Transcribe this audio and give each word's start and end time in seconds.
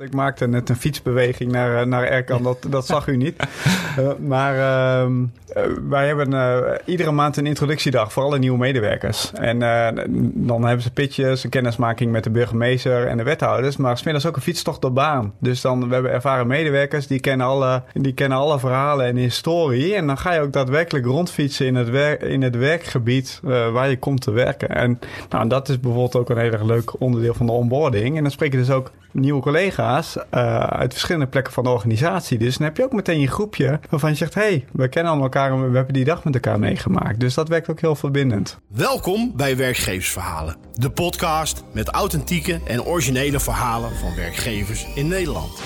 Ik 0.00 0.14
maakte 0.14 0.46
net 0.46 0.68
een 0.68 0.76
fietsbeweging 0.76 1.52
naar, 1.52 1.80
eh, 1.80 1.86
naar 1.86 2.04
Erkan, 2.04 2.42
dat, 2.42 2.66
dat 2.68 2.86
zag 2.86 3.06
u 3.06 3.16
niet. 3.16 3.46
Uh, 3.98 4.12
maar 4.32 4.54
uh, 4.54 5.10
wij 5.88 6.06
hebben 6.06 6.80
iedere 6.84 7.10
maand 7.10 7.36
een 7.36 7.46
introductiedag 7.46 8.12
voor 8.12 8.22
alle 8.22 8.38
nieuwe 8.38 8.58
medewerkers. 8.58 9.32
En 9.32 9.58
dan 10.34 10.64
hebben 10.64 10.82
ze 10.82 10.90
pitches, 10.90 11.44
een 11.44 11.50
kennismaking 11.50 12.12
met 12.12 12.24
de 12.24 12.30
burgemeester 12.30 13.06
en 13.06 13.16
de 13.16 13.22
wethouders. 13.22 13.76
Maar 13.76 13.98
smiddags 13.98 14.26
ook 14.26 14.36
een 14.36 14.42
fietstocht 14.42 14.80
door 14.80 14.92
baan. 14.92 15.34
Dus 15.38 15.60
dan, 15.60 15.88
we 15.88 15.94
hebben 15.94 16.12
ervaren 16.12 16.46
medewerkers, 16.46 17.06
die 17.06 17.20
kennen 17.20 17.46
alle, 17.46 17.82
die 17.92 18.14
kennen 18.14 18.38
alle 18.38 18.58
verhalen 18.58 19.06
en 19.06 19.16
historie. 19.16 19.94
En 19.94 20.06
dan 20.06 20.18
ga 20.18 20.32
je 20.32 20.40
ook 20.40 20.52
daadwerkelijk 20.52 21.06
rondfietsen 21.06 21.66
in 21.66 21.74
het, 21.74 21.90
werk, 21.90 22.22
in 22.22 22.42
het 22.42 22.56
werkgebied 22.56 23.40
waar 23.72 23.88
je 23.88 23.98
komt 23.98 24.20
te 24.20 24.30
werken. 24.30 24.68
En 24.68 24.98
nou, 25.28 25.48
dat 25.48 25.68
is 25.68 25.80
bijvoorbeeld 25.80 26.16
ook 26.16 26.30
een 26.30 26.38
heel 26.38 26.52
erg 26.52 26.64
leuk 26.64 27.00
onderdeel 27.00 27.34
van 27.34 27.46
de 27.46 27.52
onboarding. 27.52 28.16
En 28.16 28.22
dan 28.22 28.32
spreek 28.32 28.52
je 28.52 28.58
dus 28.58 28.70
ook 28.70 28.90
nieuwe 29.10 29.40
collega's 29.40 29.83
uh, 30.34 30.58
uit 30.60 30.92
verschillende 30.92 31.26
plekken 31.26 31.52
van 31.52 31.64
de 31.64 31.70
organisatie. 31.70 32.38
Dus 32.38 32.56
dan 32.56 32.66
heb 32.66 32.76
je 32.76 32.84
ook 32.84 32.92
meteen 32.92 33.20
je 33.20 33.28
groepje 33.28 33.80
waarvan 33.90 34.10
je 34.10 34.16
zegt: 34.16 34.34
hé, 34.34 34.40
hey, 34.40 34.64
we 34.72 34.88
kennen 34.88 35.12
allemaal 35.12 35.30
elkaar 35.30 35.52
en 35.52 35.70
we 35.70 35.76
hebben 35.76 35.94
die 35.94 36.04
dag 36.04 36.24
met 36.24 36.34
elkaar 36.34 36.58
meegemaakt. 36.58 37.20
Dus 37.20 37.34
dat 37.34 37.48
werkt 37.48 37.68
ook 37.68 37.80
heel 37.80 37.94
verbindend. 37.94 38.58
Welkom 38.68 39.32
bij 39.36 39.56
Werkgeversverhalen, 39.56 40.56
de 40.74 40.90
podcast 40.90 41.64
met 41.72 41.88
authentieke 41.88 42.60
en 42.66 42.82
originele 42.82 43.40
verhalen 43.40 43.96
van 43.96 44.14
werkgevers 44.16 44.86
in 44.94 45.08
Nederland. 45.08 45.62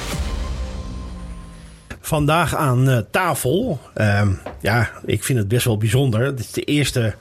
Vandaag 2.00 2.54
aan 2.54 2.88
uh, 2.88 2.98
tafel. 3.10 3.80
Uh, 3.96 4.28
ja, 4.60 4.90
ik 5.04 5.24
vind 5.24 5.38
het 5.38 5.48
best 5.48 5.64
wel 5.64 5.76
bijzonder. 5.76 6.24
Het 6.24 6.40
is 6.40 6.52
de 6.52 6.62
eerste 6.62 7.14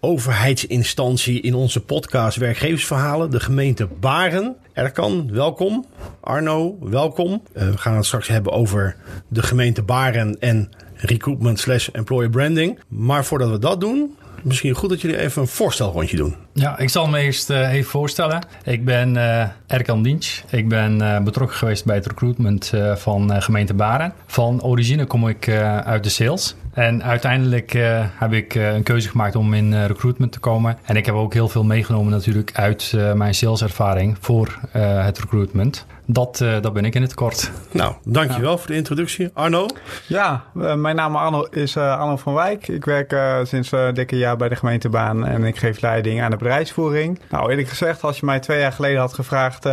overheidsinstantie 0.00 1.40
in 1.40 1.54
onze 1.54 1.80
podcast 1.80 2.36
Werkgeversverhalen, 2.36 3.30
de 3.30 3.40
gemeente 3.40 3.86
Baren. 3.86 4.56
Erkan, 4.74 5.32
welkom. 5.32 5.84
Arno, 6.20 6.76
welkom. 6.80 7.42
Uh, 7.56 7.68
we 7.68 7.78
gaan 7.78 7.96
het 7.96 8.04
straks 8.06 8.28
hebben 8.28 8.52
over 8.52 8.96
de 9.28 9.42
gemeente 9.42 9.82
Baren 9.82 10.36
en 10.40 10.70
recruitment 10.94 11.58
slash 11.60 11.88
employer 11.88 12.30
branding. 12.30 12.78
Maar 12.88 13.24
voordat 13.24 13.50
we 13.50 13.58
dat 13.58 13.80
doen, 13.80 14.16
misschien 14.42 14.74
goed 14.74 14.88
dat 14.88 15.00
jullie 15.00 15.18
even 15.18 15.42
een 15.42 15.48
voorstelrondje 15.48 16.16
doen. 16.16 16.36
Ja, 16.52 16.78
ik 16.78 16.88
zal 16.88 17.06
me 17.06 17.18
eerst 17.18 17.50
uh, 17.50 17.72
even 17.72 17.90
voorstellen. 17.90 18.46
Ik 18.64 18.84
ben 18.84 19.14
uh, 19.14 19.48
Erkan 19.74 20.02
Diench. 20.02 20.42
Ik 20.50 20.68
ben 20.68 21.00
uh, 21.00 21.20
betrokken 21.20 21.56
geweest 21.56 21.84
bij 21.84 21.94
het 21.94 22.06
recruitment 22.06 22.72
van 22.94 23.42
gemeente 23.42 23.74
Baren. 23.74 24.12
Van 24.26 24.62
origine 24.62 25.04
kom 25.04 25.28
ik 25.28 25.48
uit 25.84 26.04
de 26.04 26.10
sales. 26.10 26.56
En 26.72 27.02
uiteindelijk 27.02 27.72
heb 28.18 28.32
ik 28.32 28.54
een 28.54 28.82
keuze 28.82 29.08
gemaakt 29.08 29.36
om 29.36 29.54
in 29.54 29.86
recruitment 29.86 30.32
te 30.32 30.38
komen. 30.38 30.78
En 30.84 30.96
ik 30.96 31.06
heb 31.06 31.14
ook 31.14 31.32
heel 31.32 31.48
veel 31.48 31.64
meegenomen 31.64 32.12
natuurlijk 32.12 32.50
uit 32.54 32.94
mijn 33.14 33.34
saleservaring 33.34 34.16
voor 34.20 34.58
het 34.78 35.18
recruitment. 35.18 35.86
Dat, 36.06 36.40
uh, 36.42 36.60
dat 36.60 36.72
ben 36.72 36.84
ik 36.84 36.94
in 36.94 37.02
het 37.02 37.14
kort. 37.14 37.50
Nou, 37.70 37.94
dankjewel 38.04 38.50
ja. 38.50 38.56
voor 38.56 38.66
de 38.66 38.74
introductie. 38.74 39.30
Arno? 39.34 39.66
Ja, 40.06 40.44
uh, 40.56 40.74
mijn 40.74 40.96
naam 40.96 41.16
Arno 41.16 41.42
is 41.50 41.76
uh, 41.76 41.98
Arno 41.98 42.16
van 42.16 42.34
Wijk. 42.34 42.68
Ik 42.68 42.84
werk 42.84 43.16
sinds 43.42 43.72
een 43.72 43.94
dikke 43.94 44.16
jaar 44.16 44.36
bij 44.36 44.48
de 44.48 44.56
gemeentebaan 44.56 45.26
en 45.26 45.44
ik 45.44 45.56
geef 45.56 45.80
leiding 45.80 46.22
aan 46.22 46.30
de 46.30 46.36
bedrijfsvoering. 46.36 47.18
Nou, 47.30 47.50
eerlijk 47.50 47.68
gezegd, 47.68 48.02
als 48.02 48.20
je 48.20 48.26
mij 48.26 48.40
twee 48.40 48.60
jaar 48.60 48.72
geleden 48.72 49.00
had 49.00 49.14
gevraagd, 49.14 49.63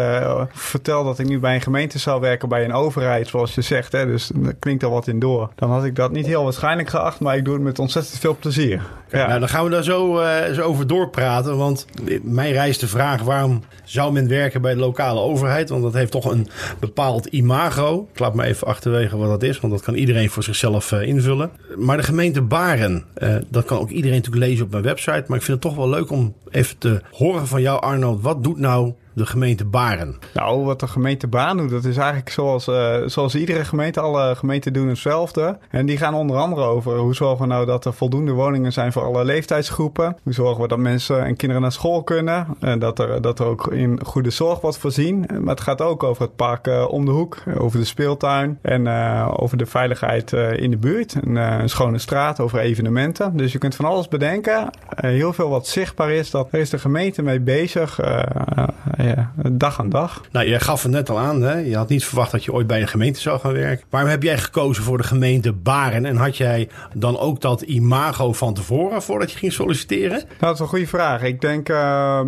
vertel 0.52 1.04
dat 1.04 1.20
ik 1.20 1.28
nu 1.28 1.40
bij 1.40 1.56
een 1.56 1.62
gemeente 1.62 2.00
zou 2.00 2.22
werken, 2.22 2.50
bij 2.50 2.64
een 2.64 2.74
overheid, 2.74 3.28
zoals 3.28 3.56
je 3.56 3.62
zegt, 3.62 3.92
hè, 3.92 4.06
dus 4.06 4.32
daar 4.36 4.54
klinkt 4.54 4.84
al 4.84 4.92
wat 4.92 5.08
in 5.08 5.20
door. 5.20 5.50
Dan 5.56 5.72
had 5.72 5.84
ik 5.84 5.96
dat 5.96 6.12
niet 6.12 6.26
heel 6.26 6.44
waarschijnlijk 6.44 6.90
geacht, 6.90 7.20
maar 7.20 7.38
ik 7.38 7.46
doe 7.46 7.54
het 7.54 7.64
met 7.64 7.80
ontzettend 7.80 8.20
veel 8.20 8.36
plezier. 8.40 8.82
Ja. 9.12 9.28
Nou, 9.28 9.40
dan 9.40 9.50
gaan 9.50 9.64
we 9.64 9.70
daar 9.70 9.84
zo, 9.84 10.22
zo 10.54 10.62
over 10.62 10.88
doorpraten, 10.88 11.58
want 11.58 11.86
mij 12.24 12.52
rijst 12.52 12.80
de 12.80 12.88
vraag, 12.88 13.22
waarom 13.22 13.64
zou 13.84 14.12
men 14.12 14.28
werken 14.28 14.62
bij 14.62 14.74
de 14.74 14.80
lokale 14.80 15.20
overheid? 15.20 15.70
Want 15.70 15.84
dat 15.84 15.94
heeft 15.94 16.12
toch 16.12 16.32
een 16.32 16.48
bepaald 16.80 17.26
imago. 17.26 18.08
Ik 18.14 18.20
laat 18.20 18.36
me 18.36 18.44
even 18.44 18.68
achterwege 18.68 19.18
wat 19.18 19.30
dat 19.30 19.44
is, 19.44 19.60
want 19.60 19.74
dat 19.74 19.82
kan 19.82 19.94
iedereen 19.94 20.30
voor 20.30 20.44
zichzelf 20.44 20.92
uh, 20.92 21.02
invullen. 21.02 21.52
Maar 21.78 21.98
de 21.98 22.04
gemeente 22.04 22.42
Baren, 22.42 23.06
uh, 23.18 23.36
dat 23.50 23.66
kan 23.66 23.80
ook 23.80 23.90
iedereen 23.90 24.18
natuurlijk 24.18 24.46
lezen 24.46 24.66
op 24.66 24.72
mijn 24.72 24.84
website. 24.84 25.24
Maar 25.28 25.38
ik 25.38 25.44
vind 25.44 25.48
het 25.48 25.62
toch 25.62 25.76
wel 25.76 25.90
leuk 25.90 26.12
om 26.12 26.36
even 26.50 26.78
te 26.78 27.02
horen 27.12 27.48
van 27.48 27.62
jou, 27.62 27.82
Arno. 27.82 28.20
Wat 28.22 28.44
doet 28.44 28.58
nou 28.58 28.94
de 29.14 29.26
gemeente 29.26 29.66
Baren? 29.66 30.20
Nou, 30.34 30.66
wat 30.66 30.80
de 30.80 30.88
gemeente 30.88 31.28
Baren 31.28 31.58
doet, 31.58 31.70
dat 31.70 31.86
is 31.86 31.98
eigenlijk 31.98 32.30
zoals, 32.30 32.68
uh, 32.68 32.96
zoals 33.06 33.36
iedere 33.36 33.66
gemeente. 33.66 34.00
Alle 34.00 34.36
gemeenten 34.36 34.74
doen 34.74 34.88
hetzelfde. 34.88 35.58
En 35.70 35.86
die 35.86 35.98
gaan 35.98 36.14
onder 36.14 36.38
andere 36.38 36.62
over 36.62 36.98
hoe 36.98 37.16
zorgen 37.16 37.48
we 37.48 37.54
nou 37.54 37.66
dat 37.66 37.86
er 37.86 37.94
voldoende 37.94 38.32
woningen 38.32 38.74
zijn 38.74 38.92
voor 38.92 39.01
alle 39.04 39.26
leeftijdsgroepen. 39.26 40.18
Hoe 40.24 40.34
zorgen 40.34 40.62
we 40.62 40.68
dat 40.68 40.78
mensen 40.78 41.26
en 41.26 41.36
kinderen 41.36 41.62
naar 41.62 41.72
school 41.72 42.04
kunnen. 42.04 42.48
En 42.60 42.80
dat 42.80 43.00
er, 43.00 43.22
dat 43.22 43.40
er 43.40 43.46
ook 43.46 43.68
in 43.68 44.00
goede 44.06 44.30
zorg 44.30 44.62
wordt 44.62 44.78
voorzien. 44.78 45.26
Maar 45.40 45.56
het 45.56 45.62
gaat 45.62 45.82
ook 45.82 46.04
over 46.04 46.22
het 46.24 46.36
park 46.36 46.68
uh, 46.68 46.92
om 46.92 47.06
de 47.06 47.12
hoek, 47.12 47.38
over 47.58 47.80
de 47.80 47.86
speeltuin 47.86 48.60
en 48.62 48.86
uh, 48.86 49.34
over 49.36 49.58
de 49.58 49.66
veiligheid 49.66 50.34
in 50.34 50.72
de 50.72 50.78
buurt. 50.78 51.14
En, 51.14 51.36
een 51.36 51.70
schone 51.70 51.98
straat, 51.98 52.40
over 52.40 52.60
evenementen. 52.60 53.38
Dus 53.38 53.52
je 53.52 53.58
kunt 53.58 53.76
van 53.76 53.86
alles 53.86 54.08
bedenken. 54.08 54.70
heel 54.96 55.34
veel 55.34 55.50
wat 55.50 55.68
zichtbaar 55.68 56.12
is, 56.12 56.32
dat, 56.32 56.52
daar 56.52 56.62
is 56.62 56.70
de 56.70 56.80
gemeente 56.80 57.22
mee 57.22 57.40
bezig 57.40 58.00
dag 59.52 59.80
aan 59.80 59.90
dag. 59.90 60.22
Nou, 60.32 60.48
jij 60.48 60.60
gaf 60.60 60.84
het 60.84 60.92
net 60.92 61.10
al 61.10 61.20
aan. 61.20 61.42
Hè? 61.42 61.58
Je 61.58 61.76
had 61.76 61.90
niet 61.90 62.06
verwacht 62.06 62.32
dat 62.32 62.44
je 62.44 62.54
ooit 62.54 62.68
bij 62.68 62.82
een 62.82 62.88
gemeente 62.88 63.20
zou 63.20 63.40
gaan 63.40 63.54
werken. 63.54 63.86
Waarom 63.90 64.10
heb 64.10 64.24
jij 64.24 64.38
gekozen 64.38 64.84
voor 64.84 64.98
de 64.98 65.04
gemeente 65.04 65.54
Baren? 65.54 66.06
En 66.06 66.16
had 66.16 66.38
jij 66.38 66.70
dan 66.94 67.20
ook 67.20 67.42
dat 67.42 67.62
imago 67.62 68.34
van 68.34 68.54
tevoren 68.54 68.91
voordat 69.00 69.32
je 69.32 69.38
ging 69.38 69.54
solliciteren? 69.54 70.24
Dat 70.38 70.54
is 70.54 70.60
een 70.60 70.68
goede 70.68 70.88
vraag. 70.88 71.24
Ik 71.24 71.42
denk 71.42 71.70
uh, 71.70 72.22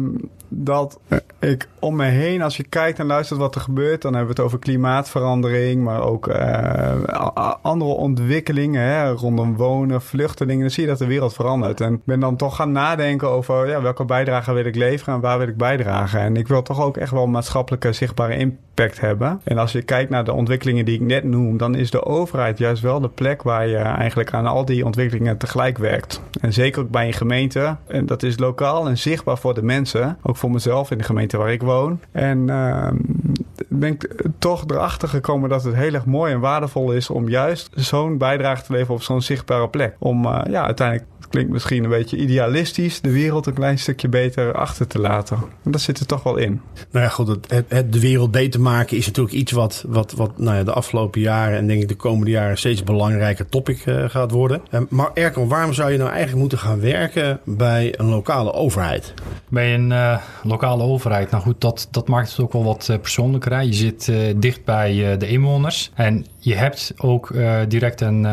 dat 0.55 0.99
ik 1.39 1.67
om 1.79 1.95
me 1.95 2.05
heen, 2.05 2.41
als 2.41 2.57
je 2.57 2.63
kijkt 2.63 2.99
en 2.99 3.05
luistert 3.05 3.39
wat 3.39 3.55
er 3.55 3.61
gebeurt, 3.61 4.01
dan 4.01 4.13
hebben 4.13 4.35
we 4.35 4.41
het 4.41 4.45
over 4.45 4.59
klimaatverandering, 4.59 5.83
maar 5.83 6.01
ook 6.01 6.27
uh, 6.27 7.53
andere 7.61 7.91
ontwikkelingen 7.91 8.81
hè, 8.81 9.11
rondom 9.11 9.55
wonen, 9.55 10.01
vluchtelingen. 10.01 10.61
Dan 10.61 10.69
zie 10.69 10.83
je 10.83 10.89
dat 10.89 10.97
de 10.97 11.05
wereld 11.05 11.33
verandert. 11.33 11.81
En 11.81 11.93
ik 11.93 12.05
ben 12.05 12.19
dan 12.19 12.35
toch 12.35 12.55
gaan 12.55 12.71
nadenken 12.71 13.29
over 13.29 13.67
ja, 13.67 13.81
welke 13.81 14.05
bijdrage 14.05 14.53
wil 14.53 14.65
ik 14.65 14.75
leveren 14.75 15.13
en 15.13 15.21
waar 15.21 15.37
wil 15.37 15.47
ik 15.47 15.57
bijdragen. 15.57 16.19
En 16.19 16.37
ik 16.37 16.47
wil 16.47 16.61
toch 16.61 16.81
ook 16.81 16.97
echt 16.97 17.11
wel 17.11 17.27
maatschappelijke 17.27 17.93
zichtbare 17.93 18.37
impact 18.37 18.99
hebben. 18.99 19.41
En 19.43 19.57
als 19.57 19.71
je 19.71 19.81
kijkt 19.81 20.09
naar 20.09 20.23
de 20.23 20.33
ontwikkelingen 20.33 20.85
die 20.85 20.95
ik 20.95 21.01
net 21.01 21.23
noem, 21.23 21.57
dan 21.57 21.75
is 21.75 21.91
de 21.91 22.05
overheid 22.05 22.57
juist 22.57 22.81
wel 22.81 22.99
de 22.99 23.09
plek 23.09 23.43
waar 23.43 23.67
je 23.67 23.77
eigenlijk 23.77 24.33
aan 24.33 24.45
al 24.45 24.65
die 24.65 24.85
ontwikkelingen 24.85 25.37
tegelijk 25.37 25.77
werkt. 25.77 26.21
En 26.41 26.53
zeker 26.53 26.81
ook 26.81 26.89
bij 26.89 27.07
een 27.07 27.13
gemeente. 27.13 27.75
En 27.87 28.05
dat 28.05 28.23
is 28.23 28.39
lokaal 28.39 28.87
en 28.87 28.97
zichtbaar 28.97 29.37
voor 29.37 29.53
de 29.53 29.63
mensen. 29.63 30.17
Ook 30.21 30.37
voor 30.43 30.51
mezelf 30.51 30.91
in 30.91 30.97
de 30.97 31.03
gemeente 31.03 31.37
waar 31.37 31.51
ik 31.51 31.61
woon. 31.61 31.99
En 32.11 32.47
uh, 32.47 32.91
ben 33.79 33.93
ik 33.93 34.15
toch 34.39 34.63
erachter 34.67 35.09
gekomen 35.09 35.49
dat 35.49 35.63
het 35.63 35.75
heel 35.75 35.93
erg 35.93 36.05
mooi 36.05 36.33
en 36.33 36.39
waardevol 36.39 36.91
is 36.91 37.09
om 37.09 37.29
juist 37.29 37.69
zo'n 37.75 38.17
bijdrage 38.17 38.63
te 38.63 38.71
leveren 38.71 38.95
op 38.95 39.01
zo'n 39.01 39.21
zichtbare 39.21 39.69
plek. 39.69 39.95
Om 39.99 40.25
uh, 40.25 40.41
ja, 40.49 40.65
uiteindelijk 40.65 41.07
klinkt 41.33 41.51
misschien 41.51 41.83
een 41.83 41.89
beetje 41.89 42.17
idealistisch, 42.17 43.01
de 43.01 43.11
wereld 43.11 43.45
een 43.45 43.53
klein 43.53 43.79
stukje 43.79 44.09
beter 44.09 44.53
achter 44.53 44.87
te 44.87 44.99
laten. 44.99 45.37
En 45.63 45.71
dat 45.71 45.81
zit 45.81 45.99
er 45.99 46.05
toch 46.05 46.23
wel 46.23 46.37
in. 46.37 46.61
Nou 46.91 47.05
ja, 47.05 47.11
goed, 47.11 47.27
het, 47.27 47.65
het, 47.67 47.93
de 47.93 47.99
wereld 47.99 48.31
beter 48.31 48.61
maken 48.61 48.97
is 48.97 49.05
natuurlijk 49.05 49.35
iets 49.35 49.51
wat, 49.51 49.85
wat, 49.87 50.11
wat 50.11 50.37
nou 50.37 50.57
ja, 50.57 50.63
de 50.63 50.71
afgelopen 50.71 51.21
jaren 51.21 51.57
en 51.57 51.67
denk 51.67 51.81
ik 51.81 51.87
de 51.87 51.95
komende 51.95 52.31
jaren 52.31 52.57
steeds 52.57 52.83
belangrijker 52.83 53.49
topic 53.49 53.85
uh, 53.85 54.09
gaat 54.09 54.31
worden. 54.31 54.61
Uh, 54.71 54.81
maar 54.89 55.09
Erkan, 55.13 55.47
waarom 55.47 55.73
zou 55.73 55.91
je 55.91 55.97
nou 55.97 56.09
eigenlijk 56.09 56.39
moeten 56.39 56.57
gaan 56.57 56.79
werken 56.79 57.39
bij 57.45 57.93
een 57.97 58.09
lokale 58.09 58.53
overheid? 58.53 59.13
Bij 59.49 59.73
een 59.73 59.89
uh, 59.89 60.17
lokale 60.43 60.83
overheid, 60.83 61.31
nou 61.31 61.43
goed, 61.43 61.61
dat, 61.61 61.87
dat 61.91 62.07
maakt 62.07 62.29
het 62.29 62.39
ook 62.39 62.53
wel 62.53 62.63
wat 62.63 62.97
persoonlijker. 63.01 63.51
Je 63.65 63.73
zit 63.73 64.11
dicht 64.35 64.65
bij 64.65 65.17
de 65.17 65.27
inwoners 65.27 65.91
en 65.93 66.25
je 66.37 66.55
hebt 66.55 66.93
ook 66.97 67.33
direct 67.67 68.01
een 68.01 68.27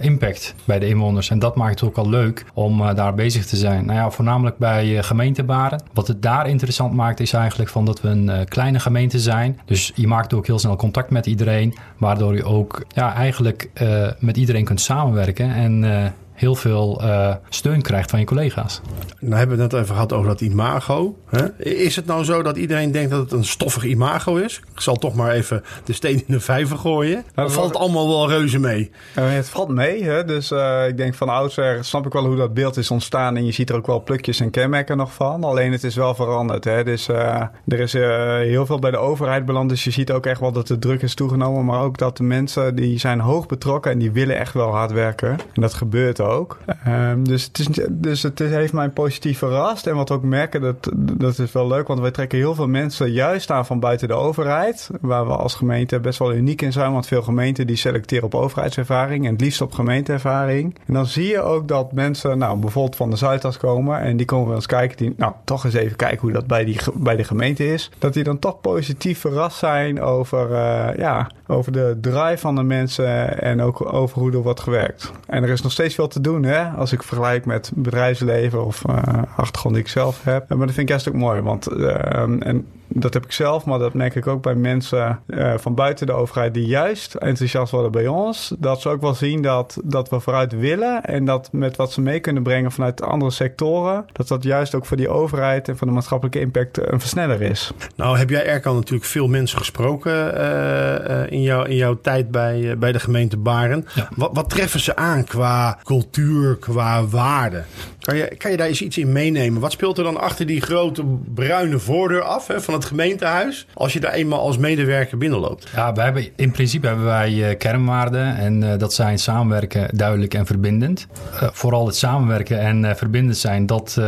impact 0.00 0.54
bij 0.64 0.78
de 0.78 0.88
inwoners. 0.88 1.30
En 1.30 1.38
dat 1.38 1.56
maakt 1.56 1.80
het 1.80 1.88
ook 1.88 1.96
al 1.96 2.08
leuk 2.08 2.44
om 2.54 2.94
daar 2.94 3.14
bezig 3.14 3.46
te 3.46 3.56
zijn. 3.56 3.84
Nou 3.84 3.98
ja, 3.98 4.10
voornamelijk 4.10 4.58
bij 4.58 5.02
gemeentebaren. 5.02 5.82
Wat 5.92 6.08
het 6.08 6.22
daar 6.22 6.48
interessant 6.48 6.92
maakt 6.92 7.20
is 7.20 7.32
eigenlijk 7.32 7.70
van 7.70 7.84
dat 7.84 8.00
we 8.00 8.08
een 8.08 8.48
kleine 8.48 8.80
gemeente 8.80 9.18
zijn. 9.18 9.60
Dus 9.64 9.92
je 9.94 10.06
maakt 10.06 10.34
ook 10.34 10.46
heel 10.46 10.58
snel 10.58 10.76
contact 10.76 11.10
met 11.10 11.26
iedereen, 11.26 11.74
waardoor 11.96 12.34
je 12.34 12.44
ook 12.44 12.84
ja, 12.88 13.14
eigenlijk 13.14 13.70
met 14.18 14.36
iedereen 14.36 14.64
kunt 14.64 14.80
samenwerken 14.80 15.54
en 15.54 16.14
heel 16.42 16.54
veel 16.54 17.02
uh, 17.02 17.34
steun 17.48 17.82
krijgt 17.82 18.10
van 18.10 18.18
je 18.18 18.24
collega's. 18.24 18.80
Nou 19.20 19.34
hebben 19.34 19.56
we 19.56 19.62
het 19.62 19.72
net 19.72 19.82
even 19.82 19.94
gehad 19.94 20.12
over 20.12 20.28
dat 20.28 20.40
imago. 20.40 21.16
Hè? 21.26 21.62
Is 21.64 21.96
het 21.96 22.06
nou 22.06 22.24
zo 22.24 22.42
dat 22.42 22.56
iedereen 22.56 22.92
denkt 22.92 23.10
dat 23.10 23.20
het 23.20 23.32
een 23.32 23.44
stoffig 23.44 23.84
imago 23.84 24.36
is? 24.36 24.60
Ik 24.74 24.80
zal 24.80 24.96
toch 24.96 25.14
maar 25.14 25.30
even 25.30 25.62
de 25.84 25.92
steen 25.92 26.16
in 26.16 26.34
de 26.34 26.40
vijver 26.40 26.78
gooien. 26.78 27.24
Nou, 27.34 27.50
valt 27.50 27.68
het 27.68 27.76
allemaal 27.76 28.08
wel 28.08 28.28
reuze 28.28 28.58
mee? 28.58 28.90
Uh, 29.18 29.32
het 29.32 29.48
valt 29.48 29.68
mee. 29.68 30.02
Hè? 30.04 30.24
Dus 30.24 30.50
uh, 30.50 30.88
ik 30.88 30.96
denk 30.96 31.14
van 31.14 31.28
oudsher 31.28 31.84
snap 31.84 32.06
ik 32.06 32.12
wel 32.12 32.26
hoe 32.26 32.36
dat 32.36 32.54
beeld 32.54 32.76
is 32.76 32.90
ontstaan. 32.90 33.36
En 33.36 33.44
je 33.46 33.52
ziet 33.52 33.70
er 33.70 33.76
ook 33.76 33.86
wel 33.86 34.02
plukjes 34.02 34.40
en 34.40 34.50
kenmerken 34.50 34.96
nog 34.96 35.12
van. 35.14 35.44
Alleen 35.44 35.72
het 35.72 35.84
is 35.84 35.94
wel 35.94 36.14
veranderd. 36.14 36.64
Hè? 36.64 36.84
Dus 36.84 37.08
er 37.08 37.80
is 37.80 37.92
heel 37.92 38.66
veel 38.66 38.78
bij 38.78 38.90
de 38.90 38.96
overheid 38.96 39.44
beland. 39.44 39.68
Dus 39.68 39.84
je 39.84 39.90
ziet 39.90 40.12
ook 40.12 40.26
echt 40.26 40.40
wel 40.40 40.52
dat 40.52 40.66
de 40.66 40.78
druk 40.78 41.02
is 41.02 41.14
toegenomen. 41.14 41.64
Maar 41.64 41.80
ook 41.80 41.98
dat 41.98 42.16
de 42.16 42.22
mensen 42.22 42.74
die 42.74 42.98
zijn 42.98 43.20
hoog 43.20 43.46
betrokken 43.46 43.92
en 43.92 43.98
die 43.98 44.12
willen 44.12 44.38
echt 44.38 44.54
wel 44.54 44.70
hard 44.70 44.92
werken. 44.92 45.30
En 45.30 45.60
dat 45.60 45.74
gebeurt 45.74 46.20
ook. 46.20 46.30
Ook. 46.32 46.58
Ehm, 46.84 47.22
dus 47.22 47.44
het, 47.44 47.58
is, 47.58 47.68
dus 47.90 48.22
het 48.22 48.38
heeft 48.38 48.72
mij 48.72 48.88
positief 48.88 49.38
verrast. 49.38 49.86
En 49.86 49.94
wat 49.94 50.10
ook 50.10 50.22
merken, 50.22 50.60
dat, 50.60 50.90
dat 50.96 51.38
is 51.38 51.52
wel 51.52 51.66
leuk, 51.66 51.86
want 51.86 52.00
wij 52.00 52.10
trekken 52.10 52.38
heel 52.38 52.54
veel 52.54 52.68
mensen 52.68 53.12
juist 53.12 53.50
aan 53.50 53.66
van 53.66 53.80
buiten 53.80 54.08
de 54.08 54.14
overheid. 54.14 54.90
Waar 55.00 55.26
we 55.26 55.36
als 55.36 55.54
gemeente 55.54 56.00
best 56.00 56.18
wel 56.18 56.34
uniek 56.34 56.62
in 56.62 56.72
zijn, 56.72 56.92
want 56.92 57.06
veel 57.06 57.22
gemeenten 57.22 57.66
die 57.66 57.76
selecteren 57.76 58.24
op 58.24 58.34
overheidservaring 58.34 59.24
en 59.24 59.32
het 59.32 59.40
liefst 59.40 59.60
op 59.60 59.72
gemeenteervaring. 59.72 60.78
En 60.86 60.94
dan 60.94 61.06
zie 61.06 61.26
je 61.26 61.40
ook 61.40 61.68
dat 61.68 61.92
mensen, 61.92 62.38
nou 62.38 62.58
bijvoorbeeld 62.58 62.96
van 62.96 63.10
de 63.10 63.16
Zuidas 63.16 63.56
komen 63.56 64.00
en 64.00 64.16
die 64.16 64.26
komen 64.26 64.46
wel 64.46 64.56
eens 64.56 64.66
kijken, 64.66 64.96
die, 64.96 65.14
nou 65.16 65.32
toch 65.44 65.64
eens 65.64 65.74
even 65.74 65.96
kijken 65.96 66.20
hoe 66.20 66.32
dat 66.32 66.46
bij, 66.46 66.64
die, 66.64 66.78
bij 66.94 67.16
de 67.16 67.24
gemeente 67.24 67.72
is. 67.72 67.90
Dat 67.98 68.12
die 68.12 68.24
dan 68.24 68.38
toch 68.38 68.60
positief 68.60 69.20
verrast 69.20 69.58
zijn 69.58 70.00
over, 70.00 70.50
uh, 70.50 70.96
ja, 70.96 71.30
over 71.46 71.72
de 71.72 71.98
drive 72.00 72.38
van 72.38 72.54
de 72.54 72.62
mensen 72.62 73.40
en 73.42 73.60
ook 73.60 73.92
over 73.92 74.18
hoe 74.18 74.32
er 74.32 74.42
wordt 74.42 74.60
gewerkt. 74.60 75.12
En 75.26 75.42
er 75.42 75.48
is 75.48 75.62
nog 75.62 75.72
steeds 75.72 75.94
veel 75.94 76.08
te 76.08 76.20
doen, 76.22 76.42
hè? 76.42 76.68
Als 76.68 76.92
ik 76.92 77.02
vergelijk 77.02 77.44
met 77.44 77.70
bedrijfsleven 77.74 78.64
of 78.64 78.82
uh, 78.90 79.02
achtergrond 79.36 79.74
die 79.74 79.84
ik 79.84 79.90
zelf 79.90 80.24
heb. 80.24 80.48
Maar 80.48 80.58
dat 80.58 80.74
vind 80.74 80.78
ik 80.78 80.88
juist 80.88 81.08
ook 81.08 81.14
mooi, 81.14 81.40
want 81.40 81.72
uh, 81.72 82.18
en 82.18 82.66
dat 82.94 83.14
heb 83.14 83.24
ik 83.24 83.32
zelf, 83.32 83.64
maar 83.64 83.78
dat 83.78 83.94
merk 83.94 84.14
ik 84.14 84.26
ook 84.26 84.42
bij 84.42 84.54
mensen 84.54 85.20
uh, 85.26 85.54
van 85.56 85.74
buiten 85.74 86.06
de 86.06 86.12
overheid 86.12 86.54
die 86.54 86.66
juist 86.66 87.14
enthousiast 87.14 87.72
worden 87.72 87.92
bij 87.92 88.06
ons. 88.06 88.54
Dat 88.58 88.80
ze 88.80 88.88
ook 88.88 89.00
wel 89.00 89.14
zien 89.14 89.42
dat, 89.42 89.78
dat 89.84 90.08
we 90.08 90.20
vooruit 90.20 90.52
willen 90.58 91.04
en 91.04 91.24
dat 91.24 91.48
met 91.52 91.76
wat 91.76 91.92
ze 91.92 92.00
mee 92.00 92.20
kunnen 92.20 92.42
brengen 92.42 92.72
vanuit 92.72 93.02
andere 93.02 93.30
sectoren, 93.30 94.04
dat 94.12 94.28
dat 94.28 94.42
juist 94.42 94.74
ook 94.74 94.86
voor 94.86 94.96
die 94.96 95.08
overheid 95.08 95.68
en 95.68 95.76
voor 95.76 95.86
de 95.86 95.92
maatschappelijke 95.92 96.40
impact 96.40 96.92
een 96.92 97.00
versneller 97.00 97.42
is. 97.42 97.72
Nou, 97.96 98.18
heb 98.18 98.30
jij 98.30 98.46
Erkan 98.46 98.74
natuurlijk 98.74 99.04
veel 99.04 99.28
mensen 99.28 99.58
gesproken 99.58 100.40
uh, 100.40 101.30
in, 101.30 101.42
jou, 101.42 101.68
in 101.68 101.76
jouw 101.76 102.00
tijd 102.00 102.30
bij, 102.30 102.78
bij 102.78 102.92
de 102.92 103.00
gemeente 103.00 103.36
Baren. 103.36 103.86
Ja. 103.94 104.08
Wat, 104.16 104.30
wat 104.32 104.50
treffen 104.50 104.80
ze 104.80 104.96
aan 104.96 105.24
qua 105.24 105.78
cultuur, 105.84 106.56
qua 106.56 107.06
waarde? 107.06 107.62
Kan 108.00 108.16
je, 108.16 108.36
kan 108.36 108.50
je 108.50 108.56
daar 108.56 108.66
eens 108.66 108.82
iets 108.82 108.98
in 108.98 109.12
meenemen? 109.12 109.60
Wat 109.60 109.72
speelt 109.72 109.98
er 109.98 110.04
dan 110.04 110.20
achter 110.20 110.46
die 110.46 110.60
grote 110.60 111.04
bruine 111.34 111.78
voordeur 111.78 112.22
af 112.22 112.46
hè, 112.46 112.60
van 112.60 112.74
het 112.74 112.81
gemeentehuis 112.84 113.66
als 113.74 113.92
je 113.92 114.00
daar 114.00 114.12
eenmaal 114.12 114.40
als 114.40 114.58
medewerker 114.58 115.18
binnenloopt? 115.18 115.68
Ja, 115.74 115.92
we 115.92 116.00
hebben, 116.00 116.28
in 116.36 116.50
principe 116.50 116.86
hebben 116.86 117.04
wij 117.04 117.32
uh, 117.32 117.58
kernwaarden 117.58 118.36
en 118.36 118.62
uh, 118.62 118.70
dat 118.78 118.94
zijn 118.94 119.18
samenwerken, 119.18 119.96
duidelijk 119.96 120.34
en 120.34 120.46
verbindend. 120.46 121.06
Uh, 121.34 121.48
vooral 121.52 121.86
het 121.86 121.96
samenwerken 121.96 122.60
en 122.60 122.96
verbindend 122.96 123.36
zijn, 123.36 123.66
dat 123.66 124.00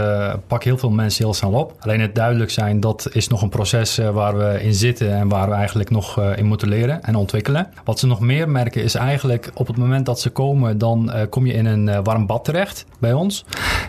pak 0.46 0.64
heel 0.64 0.78
veel 0.78 0.90
mensen 0.90 1.24
heel 1.24 1.34
snel 1.34 1.52
op. 1.52 1.76
Alleen 1.80 2.00
het 2.00 2.14
duidelijk 2.14 2.50
zijn, 2.50 2.80
dat 2.80 3.08
is 3.12 3.28
nog 3.28 3.42
een 3.42 3.48
proces 3.48 3.98
waar 4.12 4.38
we 4.38 4.62
in 4.62 4.74
zitten 4.74 5.12
en 5.14 5.28
waar 5.28 5.48
we 5.48 5.54
eigenlijk 5.54 5.90
nog 5.90 6.20
in 6.36 6.46
moeten 6.46 6.68
leren 6.68 7.02
en 7.02 7.14
ontwikkelen. 7.14 7.68
Wat 7.84 7.98
ze 7.98 8.06
nog 8.06 8.20
meer 8.20 8.48
merken 8.48 8.82
is 8.82 8.94
eigenlijk 8.94 9.50
op 9.54 9.66
het 9.66 9.76
moment 9.76 10.06
dat 10.06 10.20
ze 10.20 10.30
komen, 10.30 10.78
dan 10.78 11.12
kom 11.30 11.46
je 11.46 11.52
in 11.52 11.66
een 11.66 12.02
warm 12.02 12.26
bad 12.26 12.44
terecht 12.44 12.86
bij 12.98 13.12
ons. 13.12 13.44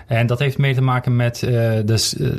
En 0.07 0.27
dat 0.27 0.39
heeft 0.39 0.57
mee 0.57 0.73
te 0.73 0.81
maken 0.81 1.15
met 1.15 1.39
de, 1.39 1.83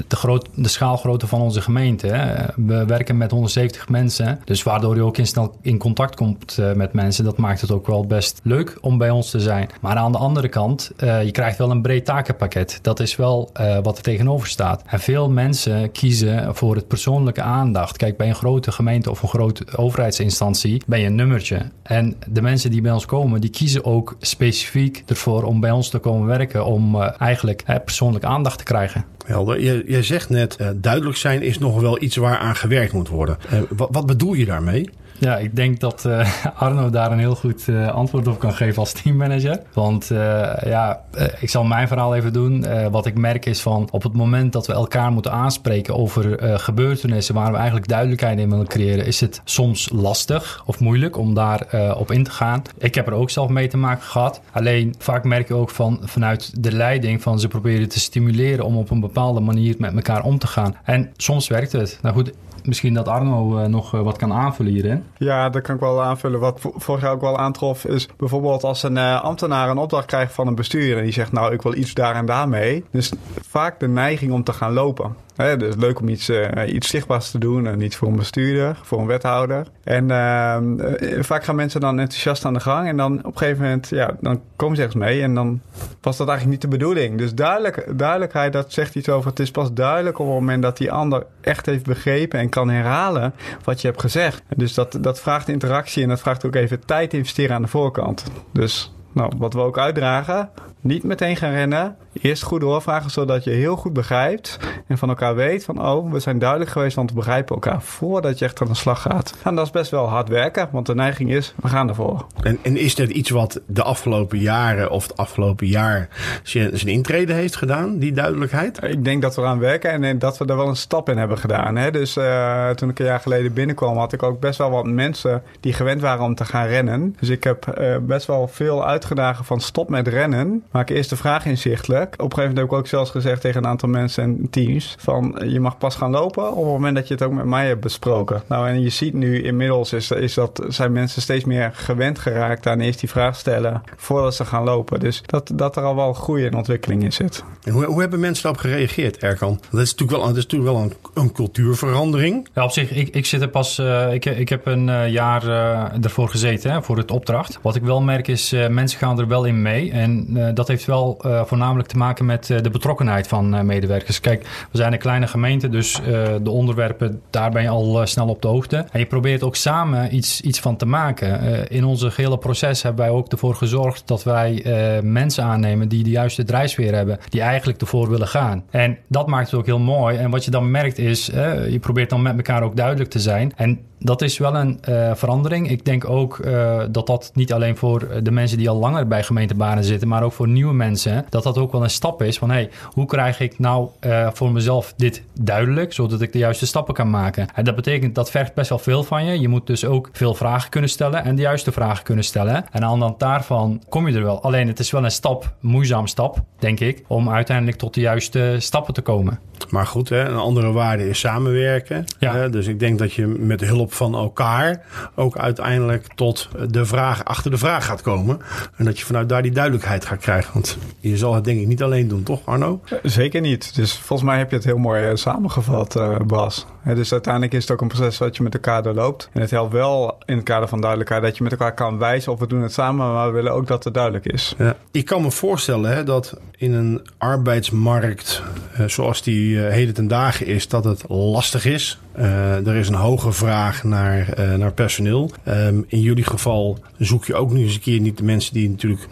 de, 0.08 0.16
groot, 0.16 0.48
de 0.54 0.69
schaalgrootte 0.69 1.26
van 1.26 1.40
onze 1.40 1.60
gemeente. 1.60 2.08
Hè. 2.26 2.64
We 2.67 2.84
werken 2.84 3.17
met 3.17 3.31
170 3.31 3.88
mensen, 3.88 4.40
dus 4.44 4.62
waardoor 4.62 4.94
je 4.94 5.02
ook 5.02 5.19
in 5.19 5.26
snel 5.26 5.56
in 5.61 5.78
contact 5.78 6.14
komt 6.17 6.56
uh, 6.61 6.73
met 6.73 6.93
mensen. 6.93 7.25
Dat 7.25 7.37
maakt 7.37 7.61
het 7.61 7.70
ook 7.70 7.87
wel 7.87 8.06
best 8.06 8.40
leuk 8.43 8.78
om 8.81 8.99
bij 8.99 9.11
ons 9.11 9.31
te 9.31 9.40
zijn. 9.40 9.69
Maar 9.81 9.96
aan 9.96 10.12
de 10.12 10.19
andere 10.19 10.49
kant, 10.49 10.93
uh, 10.99 11.25
je 11.25 11.31
krijgt 11.31 11.58
wel 11.58 11.70
een 11.70 11.82
breed 11.82 12.05
takenpakket. 12.05 12.78
Dat 12.82 13.00
is 13.00 13.17
wel 13.17 13.50
wat 13.82 13.96
er 13.96 14.02
tegenover 14.02 14.49
staat. 14.49 14.82
En 14.87 15.00
veel 15.00 15.31
mensen 15.31 15.93
kiezen 15.93 16.55
voor 16.55 16.75
het 16.75 16.88
persoonlijke 16.88 17.43
aandacht. 17.43 17.96
Kijk, 17.96 18.17
bij 18.17 18.29
een 18.29 18.34
grote 18.34 18.72
gemeente 18.72 19.11
of 19.11 19.22
een 19.22 19.29
grote 19.29 19.76
overheidsinstantie 19.76 20.82
ben 20.87 21.00
je 21.00 21.06
een 21.06 21.14
nummertje. 21.14 21.62
En 21.82 22.17
de 22.29 22.43
mensen 22.43 22.70
die 22.70 22.81
bij 22.81 22.93
ons 22.93 23.06
komen, 23.06 23.40
die 23.40 23.50
kiezen 23.50 23.84
ook 23.84 24.17
specifiek 24.20 25.02
ervoor 25.06 25.43
om 25.43 25.61
bij 25.61 25.70
ons 25.70 25.88
te 25.88 25.99
komen 25.99 26.26
werken. 26.26 26.64
Om 26.64 27.00
eigenlijk 27.02 27.62
hè, 27.64 27.81
persoonlijk 27.81 28.25
aandacht 28.25 28.58
te 28.58 28.64
krijgen. 28.64 29.05
Helder. 29.26 29.61
Je, 29.61 30.02
zegt 30.02 30.28
net, 30.28 30.56
uh, 30.61 30.69
duidelijk 30.76 31.17
zijn 31.17 31.43
is 31.43 31.58
nog 31.58 31.81
wel 31.81 32.02
iets 32.02 32.17
waar 32.17 32.38
aan 32.38 32.56
gewerkt 32.56 32.93
moet 32.93 33.08
worden. 33.08 33.38
Wat, 33.69 33.88
wat 33.93 34.06
bedoel 34.06 34.32
je 34.34 34.44
daarmee? 34.44 34.90
Ja, 35.19 35.37
ik 35.37 35.57
denk 35.57 35.81
dat 35.81 36.05
uh, 36.07 36.29
Arno 36.63 36.91
daar 36.91 37.13
een 37.13 37.19
heel 37.19 37.35
goed 37.35 37.67
uh, 37.67 37.89
antwoord 37.89 38.27
op 38.27 38.39
kan 38.39 38.53
geven 38.53 38.79
als 38.79 38.93
teammanager. 38.93 39.61
Want 39.73 40.11
uh, 40.11 40.19
ja, 40.65 41.01
ik 41.41 41.51
zal 41.51 41.65
mijn 41.65 41.89
verhaal 41.89 42.15
even 42.15 42.33
doen. 42.33 42.65
wat 42.91 43.07
ik 43.07 43.19
merk 43.19 43.47
is 43.47 43.61
van 43.61 43.89
op 43.91 44.03
het 44.03 44.13
moment 44.13 44.53
dat 44.53 44.67
we 44.67 44.73
elkaar 44.73 45.13
moeten 45.13 45.33
aanspreken 45.33 45.97
over 45.97 46.39
gebeurtenissen 46.61 47.35
waar 47.35 47.51
we 47.51 47.57
eigenlijk 47.57 47.89
duidelijkheid 47.89 48.39
in 48.39 48.51
willen 48.51 48.67
creëren, 48.67 49.07
is 49.07 49.21
het 49.21 49.41
soms 49.45 49.91
lastig 49.93 50.63
of 50.67 50.81
moeilijk 50.81 51.17
om 51.17 51.35
daar 51.35 51.67
op 51.97 52.11
in 52.11 52.25
te 52.25 52.31
gaan. 52.31 52.63
Ik 52.79 52.95
heb 52.95 53.07
er 53.07 53.13
ook 53.13 53.31
zelf 53.31 53.49
mee 53.49 53.69
te 53.69 53.77
maken 53.77 54.03
gehad. 54.03 54.41
Alleen 54.53 54.95
vaak 54.99 55.25
merk 55.25 55.49
je 55.49 55.55
ook 55.55 55.71
van 55.71 56.01
vanuit 56.03 56.63
de 56.63 56.73
leiding 56.73 57.23
van 57.23 57.41
ze 57.41 57.49
proberen 57.49 57.89
te 57.89 58.01
stimuleren 58.01 58.65
om 58.65 58.77
op 58.77 58.91
een 58.91 59.01
bepaalde 59.01 59.41
manier 59.41 59.75
met 59.79 59.95
elkaar 59.95 60.23
om 60.23 60.39
te 60.39 60.47
gaan. 60.47 60.77
En 60.85 61.11
soms 61.17 61.49
werkt 61.49 61.73
het. 61.73 61.99
Nou 62.03 62.15
goed, 62.15 62.33
misschien 62.65 62.95
dat 62.95 63.09
Arno 63.09 63.69
nog 63.69 63.91
wat 63.91 64.17
kan 64.17 64.33
aanvullen 64.33 64.73
hierin. 64.73 65.03
Ja, 65.17 65.49
dat 65.49 65.62
kan 65.62 65.75
ik 65.75 65.81
wel 65.81 66.03
aanvullen. 66.03 66.41
Wat 66.41 66.61
vorig 66.61 67.03
jaar 67.03 67.12
ook 67.12 67.20
wel 67.20 67.38
aantrof 67.38 67.85
is 67.85 68.08
bijvoorbeeld 68.17 68.64
als 68.64 68.82
een 68.82 68.97
uh, 68.97 69.23
ambtenaar 69.23 69.70
een 69.70 69.79
opdracht 69.79 70.06
krijgt 70.06 70.32
van 70.32 70.47
een 70.47 70.55
bestuurder 70.55 70.99
en 70.99 71.05
die 71.05 71.12
zegt 71.12 71.32
nou 71.32 71.53
ik 71.53 71.62
wil 71.62 71.75
iets 71.75 71.94
daar 71.94 72.14
en 72.14 72.26
daarmee. 72.26 72.85
Dus 72.91 73.12
vaak 73.49 73.81
de 73.81 73.88
neiging 73.88 74.32
om 74.32 74.44
te 74.44 74.53
gaan 74.53 74.73
lopen. 74.73 75.17
Hè, 75.37 75.56
dus 75.56 75.75
leuk 75.77 76.00
om 76.00 76.09
iets, 76.09 76.29
uh, 76.31 76.49
iets 76.67 76.88
zichtbaars 76.88 77.31
te 77.31 77.38
doen. 77.38 77.67
En 77.67 77.79
niet 77.79 77.97
voor 77.97 78.09
een 78.09 78.17
bestuurder, 78.17 78.79
voor 78.83 79.00
een 79.00 79.06
wethouder. 79.06 79.67
En 79.85 80.09
uh, 80.09 81.23
vaak 81.23 81.44
gaan 81.44 81.56
mensen 81.56 81.81
dan 81.81 81.99
enthousiast 81.99 82.44
aan 82.44 82.55
de 82.55 82.61
gang. 82.61 82.88
En 82.88 82.97
dan 82.97 83.19
op 83.19 83.33
een 83.33 83.38
gegeven 83.38 83.62
moment, 83.62 83.88
ja, 83.88 84.17
dan 84.21 84.41
komen 84.56 84.77
ze 84.77 84.83
ergens 84.83 85.03
mee. 85.03 85.23
En 85.23 85.35
dan 85.35 85.61
was 86.00 86.17
dat 86.17 86.29
eigenlijk 86.29 86.62
niet 86.62 86.71
de 86.71 86.79
bedoeling. 86.79 87.19
Dus 87.19 87.35
duidelijk, 87.35 87.99
duidelijkheid, 87.99 88.53
dat 88.53 88.73
zegt 88.73 88.94
iets 88.94 89.09
over. 89.09 89.31
Het 89.31 89.41
is 89.41 89.50
pas 89.50 89.73
duidelijk 89.73 90.19
op 90.19 90.27
het 90.27 90.35
moment 90.35 90.62
dat 90.62 90.77
die 90.77 90.93
ander 90.93 91.27
echt 91.41 91.67
heeft 91.67 91.85
begrepen 91.85 92.41
en 92.41 92.49
kan 92.49 92.69
herhalen 92.69 93.32
wat 93.65 93.81
je 93.81 93.89
hebt 93.89 94.00
gezegd. 94.00 94.43
Dus 94.56 94.75
dat, 94.75 94.99
dat 95.00 95.21
vraagt 95.21 95.49
interactie 95.49 96.03
en 96.03 96.09
dat 96.09 96.21
vraagt 96.21 96.47
ook 96.47 96.55
even 96.55 96.85
tijd 96.85 97.15
investeren 97.15 97.56
aan 97.56 97.62
de 97.62 97.69
voorkant. 97.69 98.25
Dus 98.53 98.94
nou, 99.12 99.32
wat 99.37 99.53
we 99.53 99.61
ook 99.61 99.79
uitdragen, 99.79 100.50
niet 100.87 101.03
meteen 101.03 101.37
gaan 101.37 101.53
rennen. 101.53 101.97
Eerst 102.12 102.43
goed 102.43 102.61
doorvragen, 102.61 103.11
zodat 103.11 103.44
je 103.44 103.50
heel 103.50 103.77
goed 103.77 103.93
begrijpt 103.93 104.59
en 104.87 104.99
van 104.99 105.09
elkaar 105.09 105.35
weet 105.35 105.65
van, 105.65 105.87
oh, 105.87 106.12
we 106.12 106.21
zijn 106.21 106.38
duidelijk 106.38 106.71
geweest, 106.71 106.97
want 106.97 107.11
we 107.11 107.17
begrijpen 107.17 107.55
elkaar 107.55 107.83
voordat 107.83 108.38
je 108.38 108.44
echt 108.44 108.61
aan 108.61 108.67
de 108.67 108.75
slag 108.75 109.03
gaat. 109.03 109.35
En 109.44 109.55
dat 109.55 109.65
is 109.65 109.71
best 109.73 109.91
wel 109.91 110.09
hard 110.09 110.29
werken, 110.29 110.69
want 110.73 110.87
de 110.87 110.94
neiging 110.94 111.33
is, 111.33 111.55
we 111.62 111.69
gaan 111.69 111.88
ervoor. 111.88 112.27
En, 112.43 112.59
en 112.62 112.77
is 112.77 112.94
dat 112.94 113.09
iets 113.09 113.31
wat 113.31 113.61
de 113.67 113.83
afgelopen 113.83 114.38
jaren 114.38 114.91
of 114.91 115.03
het 115.03 115.17
afgelopen 115.17 115.67
jaar 115.67 116.09
zijn 116.43 116.87
intrede 116.87 117.32
heeft 117.32 117.56
gedaan, 117.56 117.99
die 117.99 118.12
duidelijkheid? 118.12 118.82
Ik 118.82 119.05
denk 119.05 119.23
dat 119.23 119.35
we 119.35 119.41
eraan 119.41 119.59
werken 119.59 120.05
en 120.05 120.19
dat 120.19 120.39
we 120.39 120.44
er 120.44 120.56
wel 120.56 120.69
een 120.69 120.77
stap 120.77 121.09
in 121.09 121.19
hebben 121.19 121.39
gedaan. 121.39 121.77
Hè? 121.77 121.91
Dus 121.91 122.17
uh, 122.17 122.71
toen 122.71 122.89
ik 122.89 122.99
een 122.99 123.05
jaar 123.05 123.21
geleden 123.21 123.53
binnenkwam, 123.53 123.97
had 123.97 124.12
ik 124.12 124.23
ook 124.23 124.41
best 124.41 124.59
wel 124.59 124.71
wat 124.71 124.87
mensen 124.87 125.43
die 125.61 125.73
gewend 125.73 126.00
waren 126.00 126.25
om 126.25 126.35
te 126.35 126.44
gaan 126.44 126.67
rennen. 126.67 127.17
Dus 127.20 127.29
ik 127.29 127.44
heb 127.44 127.79
uh, 127.79 127.96
best 128.01 128.27
wel 128.27 128.49
veel 128.49 128.87
uitgedagen 128.87 129.44
van 129.44 129.60
stop 129.60 129.89
met 129.89 130.08
rennen. 130.08 130.65
Maak 130.77 130.91
eerst 130.91 131.11
de 131.11 131.17
vraag 131.17 131.47
inzichtelijk. 131.47 132.13
Op 132.13 132.19
een 132.19 132.19
gegeven 132.19 132.41
moment 132.41 132.59
heb 132.59 132.67
ik 132.67 132.73
ook 132.73 132.87
zelfs 132.87 133.11
gezegd 133.11 133.41
tegen 133.41 133.65
een 133.65 133.71
aantal 133.71 133.89
mensen 133.89 134.23
en 134.23 134.51
teams: 134.51 134.95
van 134.99 135.43
je 135.47 135.61
mag 135.61 135.79
pas 135.79 135.95
gaan 135.95 136.11
lopen 136.11 136.51
op 136.51 136.56
het 136.56 136.73
moment 136.73 136.97
dat 136.97 137.09
je 137.09 137.15
het 137.15 137.23
ook 137.23 137.33
met 137.33 137.45
mij 137.45 137.67
hebt 137.67 137.81
besproken. 137.81 138.43
Nou, 138.49 138.69
en 138.69 138.81
je 138.81 138.89
ziet 138.89 139.15
nu 139.15 139.43
inmiddels 139.43 139.93
is, 139.93 140.11
is 140.11 140.35
dat, 140.35 140.65
zijn 140.69 140.93
mensen 140.93 141.23
steeds 141.23 141.45
meer 141.45 141.71
gewend 141.75 142.19
geraakt 142.19 142.67
aan 142.67 142.81
eerst 142.81 143.01
die 143.01 143.09
vraag 143.09 143.37
stellen 143.37 143.83
voordat 143.97 144.35
ze 144.35 144.45
gaan 144.45 144.65
lopen. 144.65 145.01
Dus 145.01 145.23
dat, 145.27 145.51
dat 145.55 145.77
er 145.77 145.83
al 145.83 145.97
wel 145.97 146.13
groei 146.13 146.47
en 146.47 146.55
ontwikkeling 146.55 147.03
in 147.03 147.13
zit. 147.13 147.45
En 147.63 147.73
hoe, 147.73 147.85
hoe 147.85 148.01
hebben 148.01 148.21
mensen 148.21 148.43
daarop 148.43 148.61
gereageerd, 148.61 149.17
Erkan? 149.17 149.61
Dat 149.71 149.81
is 149.81 149.91
natuurlijk 149.91 150.19
wel, 150.19 150.29
dat 150.29 150.37
is 150.37 150.43
natuurlijk 150.43 150.73
wel 150.73 150.83
een, 150.83 150.93
een 151.15 151.33
cultuurverandering. 151.33 152.49
Ja, 152.55 152.65
op 152.65 152.71
zich, 152.71 152.91
ik, 152.91 153.09
ik 153.09 153.27
zit 153.27 153.41
er 153.41 153.49
pas, 153.49 153.79
uh, 153.79 154.13
ik, 154.13 154.25
ik 154.25 154.49
heb 154.49 154.67
een 154.67 154.89
uh, 154.89 155.09
jaar 155.09 155.45
uh, 155.45 156.05
ervoor 156.05 156.29
gezeten 156.29 156.71
hè, 156.71 156.83
voor 156.83 156.97
het 156.97 157.11
opdracht. 157.11 157.59
Wat 157.63 157.77
ik 157.77 157.83
wel 157.83 158.03
merk 158.03 158.29
is, 158.29 158.55
mensen 158.69 158.99
gaan 158.99 159.19
er 159.19 159.29
wel 159.29 159.45
in 159.45 159.63
mee. 159.63 159.91
En 159.91 160.27
dat 160.55 160.66
heeft 160.69 160.85
wel 160.85 161.19
voornamelijk 161.44 161.89
te 161.89 161.96
maken 161.96 162.27
met 162.27 162.46
de 162.46 162.70
betrokkenheid 162.70 163.29
van 163.29 163.67
medewerkers. 163.67 164.20
Kijk, 164.20 164.67
we 164.70 164.77
zijn 164.77 164.93
een 164.93 164.99
kleine 164.99 165.27
gemeente, 165.27 165.69
dus 165.69 166.01
de 166.43 166.51
onderwerpen, 166.51 167.20
daar 167.31 167.51
ben 167.51 167.63
je 167.63 167.69
al 167.69 168.06
snel 168.06 168.29
op 168.29 168.43
de 168.43 168.49
hoogte. 168.49 168.77
En 168.77 168.99
je 168.99 169.06
probeert 169.06 169.43
ook 169.43 169.56
samen 169.56 170.15
iets, 170.15 170.41
iets 170.41 170.61
van 170.61 170.77
te 170.77 170.87
maken. 170.87 171.69
in 171.69 171.85
onze 171.85 172.11
gehele 172.11 172.39
proces 172.39 172.82
hebben 172.82 173.05
wij 173.05 173.15
ook 173.15 173.32
ervoor 173.32 173.55
gezorgd 173.55 174.08
dat 174.08 174.23
wij 174.23 174.63
mensen 175.03 175.44
aannemen 175.44 175.89
die 175.89 176.05
de 176.05 176.11
juiste 176.11 176.44
drijfsfeer 176.44 176.94
hebben, 176.94 177.19
die 177.29 177.41
eigenlijk 177.41 177.81
ervoor 177.81 178.11
willen 178.11 178.29
gaan. 178.29 178.65
En 178.70 178.99
dat 179.08 179.27
maakt 179.27 179.51
het 179.51 179.61
ook 179.61 179.67
heel 179.67 179.79
mooi. 179.79 180.17
En 180.17 180.31
wat 180.31 180.44
je 180.44 180.51
dan 180.51 180.70
merkt 180.70 180.99
is, 180.99 181.27
je 181.70 181.79
probeert 181.81 182.11
dan 182.11 182.23
met 182.23 182.37
elkaar 182.37 182.63
ook 182.63 182.77
duidelijk 182.77 183.11
te 183.11 183.20
zijn. 183.20 183.53
En 183.56 183.81
dat 183.98 184.22
is 184.22 184.38
wel 184.38 184.56
een 184.56 184.81
uh, 184.88 185.15
verandering. 185.15 185.70
Ik 185.70 185.84
denk 185.84 186.08
ook 186.08 186.38
uh, 186.38 186.82
dat 186.91 187.06
dat 187.06 187.31
niet 187.34 187.53
alleen 187.53 187.76
voor 187.76 188.22
de 188.22 188.31
mensen 188.31 188.58
die 188.58 188.69
al 188.69 188.79
langer 188.79 189.06
bij 189.06 189.22
gemeentebanen 189.22 189.84
zitten, 189.84 190.08
maar 190.08 190.22
ook 190.22 190.32
voor 190.32 190.48
nieuwe 190.48 190.74
mensen, 190.74 191.26
dat 191.29 191.43
dat 191.43 191.58
ook 191.58 191.72
wel 191.72 191.82
een 191.82 191.91
stap 191.91 192.22
is 192.22 192.38
van 192.38 192.50
hey, 192.50 192.70
hoe 192.93 193.06
krijg 193.06 193.41
ik 193.41 193.58
nou 193.58 193.88
voor 194.32 194.53
mezelf 194.53 194.94
dit 194.96 195.22
duidelijk, 195.41 195.93
zodat 195.93 196.20
ik 196.20 196.32
de 196.32 196.38
juiste 196.38 196.67
stappen 196.67 196.94
kan 196.94 197.10
maken. 197.10 197.48
En 197.55 197.65
dat 197.65 197.74
betekent 197.74 198.15
dat 198.15 198.31
vergt 198.31 198.55
best 198.55 198.69
wel 198.69 198.79
veel 198.79 199.03
van 199.03 199.24
je. 199.24 199.41
Je 199.41 199.48
moet 199.48 199.67
dus 199.67 199.84
ook 199.84 200.08
veel 200.12 200.34
vragen 200.34 200.70
kunnen 200.70 200.91
stellen 200.91 201.24
en 201.24 201.36
de 201.36 201.43
juiste 201.43 201.72
vragen 201.72 202.05
kunnen 202.05 202.24
stellen. 202.24 202.55
En 202.72 202.84
aan 202.84 202.98
de 202.98 203.05
hand 203.05 203.19
daarvan 203.19 203.82
kom 203.88 204.08
je 204.08 204.17
er 204.17 204.22
wel. 204.22 204.43
Alleen 204.43 204.67
het 204.67 204.79
is 204.79 204.91
wel 204.91 205.05
een 205.05 205.10
stap, 205.10 205.55
moeizaam 205.60 206.06
stap, 206.06 206.43
denk 206.58 206.81
ik, 206.81 207.05
om 207.06 207.31
uiteindelijk 207.31 207.79
tot 207.79 207.94
de 207.94 208.00
juiste 208.00 208.56
stappen 208.58 208.94
te 208.94 209.03
komen. 209.03 209.38
Maar 209.70 209.86
goed, 209.86 210.08
hè, 210.08 210.25
een 210.25 210.36
andere 210.36 210.72
waarde 210.72 211.08
is 211.08 211.19
samenwerken. 211.19 212.05
Ja. 212.19 212.34
Hè, 212.34 212.51
dus 212.51 212.67
ik 212.67 212.79
denk 212.79 212.98
dat 212.98 213.13
je 213.13 213.27
met 213.27 213.60
hulp 213.60 213.93
van 213.93 214.15
elkaar 214.15 214.82
ook 215.15 215.39
uiteindelijk 215.39 216.06
tot 216.15 216.48
de 216.69 216.86
vraag 216.86 217.25
achter 217.25 217.51
de 217.51 217.58
vraag 217.58 217.84
gaat 217.84 218.03
komen. 218.03 218.41
En 218.77 218.84
dat 218.84 218.98
je 218.98 219.05
vanuit 219.05 219.29
daar 219.29 219.43
die 219.43 219.53
duidelijkheid 219.53 220.05
gaat 220.05 220.20
krijgen. 220.20 220.53
Want 220.53 220.79
je 221.01 221.17
zal 221.17 221.34
het 221.34 221.44
denk 221.44 221.60
ik 221.60 221.67
niet 221.67 221.82
alleen 221.82 222.08
doen, 222.08 222.22
toch 222.22 222.41
Arno? 222.44 222.81
Zeker 223.03 223.41
niet. 223.41 223.75
Dus 223.75 223.93
volgens 223.93 224.29
mij 224.29 224.39
heb 224.39 224.51
je 224.51 224.56
het 224.56 224.65
heel 224.65 224.79
mooi 224.79 225.05
eh, 225.05 225.15
samengevat, 225.15 225.96
uh, 225.96 226.17
Bas. 226.27 226.67
Dus 226.94 227.12
uiteindelijk 227.12 227.52
is 227.52 227.62
het 227.62 227.70
ook 227.70 227.81
een 227.81 227.88
proces 227.88 228.19
wat 228.19 228.36
je 228.36 228.43
met 228.43 228.55
elkaar 228.55 228.82
doorloopt. 228.82 229.28
En 229.32 229.40
het 229.40 229.50
helpt 229.50 229.72
wel 229.72 230.19
in 230.24 230.36
het 230.36 230.44
kader 230.44 230.69
van 230.69 230.81
duidelijkheid 230.81 231.22
dat 231.22 231.36
je 231.36 231.43
met 231.43 231.52
elkaar 231.52 231.74
kan 231.74 231.98
wijzen 231.98 232.32
of 232.32 232.38
we 232.38 232.46
doen 232.46 232.62
het 232.62 232.72
samen, 232.72 233.12
maar 233.12 233.26
we 233.26 233.32
willen 233.32 233.52
ook 233.52 233.66
dat 233.66 233.84
het 233.84 233.94
duidelijk 233.94 234.26
is. 234.26 234.55
Ja. 234.58 234.76
Ik 234.90 235.05
kan 235.05 235.22
me 235.22 235.31
voorstellen 235.31 235.90
hè, 235.90 236.05
dat 236.05 236.38
in 236.56 236.72
een 236.72 237.06
arbeidsmarkt 237.19 238.43
uh, 238.81 238.86
zoals 238.86 239.22
die 239.22 239.55
uh, 239.55 239.69
heden 239.69 239.94
ten 239.94 240.08
dagen 240.08 240.46
is, 240.46 240.69
dat 240.69 240.84
het 240.84 241.05
lastig 241.08 241.64
is. 241.64 241.98
Uh, 242.19 242.66
er 242.66 242.74
is 242.74 242.88
een 242.88 242.94
hoge 242.94 243.32
vraag 243.32 243.84
naar, 243.84 244.34
naar 244.58 244.72
personeel. 244.72 245.31
Um, 245.48 245.84
in 245.88 246.00
jullie 246.00 246.24
geval 246.24 246.78
zoek 246.98 247.24
je 247.24 247.34
ook 247.34 247.52
nu 247.52 247.62
eens 247.62 247.74
een 247.74 247.81
keer 247.81 248.00
niet 248.00 248.19
de 248.19 248.24
mensen 248.24 248.55
die 248.55 248.70
natuurlijk 248.70 249.06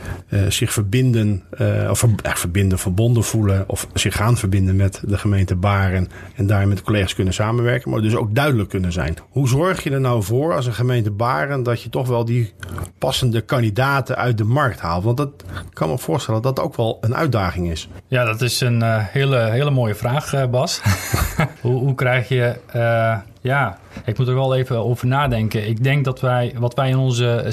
zich 0.49 0.73
verbinden, 0.73 1.43
of 1.91 1.99
ver, 1.99 2.11
verbinden, 2.23 2.79
verbonden 2.79 3.25
voelen, 3.25 3.65
of 3.67 3.89
zich 3.95 4.17
gaan 4.17 4.37
verbinden 4.37 4.77
met 4.77 5.03
de 5.07 5.19
gemeente 5.19 5.55
Baren 5.55 6.09
en 6.35 6.47
daar 6.47 6.69
met 6.69 6.83
collega's 6.83 7.15
kunnen 7.15 7.35
samenwerken, 7.35 7.64
maar 7.85 8.01
dus 8.01 8.15
ook 8.15 8.35
duidelijk 8.35 8.69
kunnen 8.69 8.93
zijn. 8.93 9.17
Hoe 9.29 9.49
zorg 9.49 9.83
je 9.83 9.91
er 9.91 10.01
nou 10.01 10.23
voor 10.23 10.55
als 10.55 10.67
een 10.67 10.75
gemeente 10.75 11.11
Baren 11.11 11.63
dat 11.63 11.83
je 11.83 11.89
toch 11.89 12.09
wel 12.09 12.25
die 12.25 12.53
passende 12.99 13.41
kandidaten 13.41 14.17
uit 14.17 14.39
de 14.39 14.45
markt 14.45 14.81
haalt? 14.81 15.05
Want 15.05 15.17
dat 15.17 15.45
kan 15.73 15.89
me 15.89 15.99
voorstellen 15.99 16.43
dat 16.43 16.57
dat 16.57 16.65
ook 16.65 16.77
wel 16.77 16.99
een 17.01 17.15
uitdaging 17.15 17.71
is. 17.71 17.89
Ja, 18.07 18.25
dat 18.25 18.41
is 18.41 18.61
een 18.61 18.81
uh, 18.81 18.97
hele, 18.99 19.39
hele 19.39 19.71
mooie 19.71 19.95
vraag, 19.95 20.35
uh, 20.35 20.47
Bas. 20.47 20.81
hoe, 21.61 21.79
hoe, 21.79 21.95
krijg 21.95 22.29
je. 22.29 22.55
Uh, 22.77 23.17
ja, 23.41 23.79
ik 24.05 24.19
moet 24.19 24.29
er 24.29 24.35
wel 24.35 24.55
even 24.55 24.85
over 24.85 25.07
nadenken. 25.07 25.69
Ik 25.69 25.83
denk 25.83 26.05
dat 26.05 26.21
wij, 26.21 26.55
wat 26.59 26.75
wij 26.75 26.89
in 26.89 26.97
onze 26.97 27.45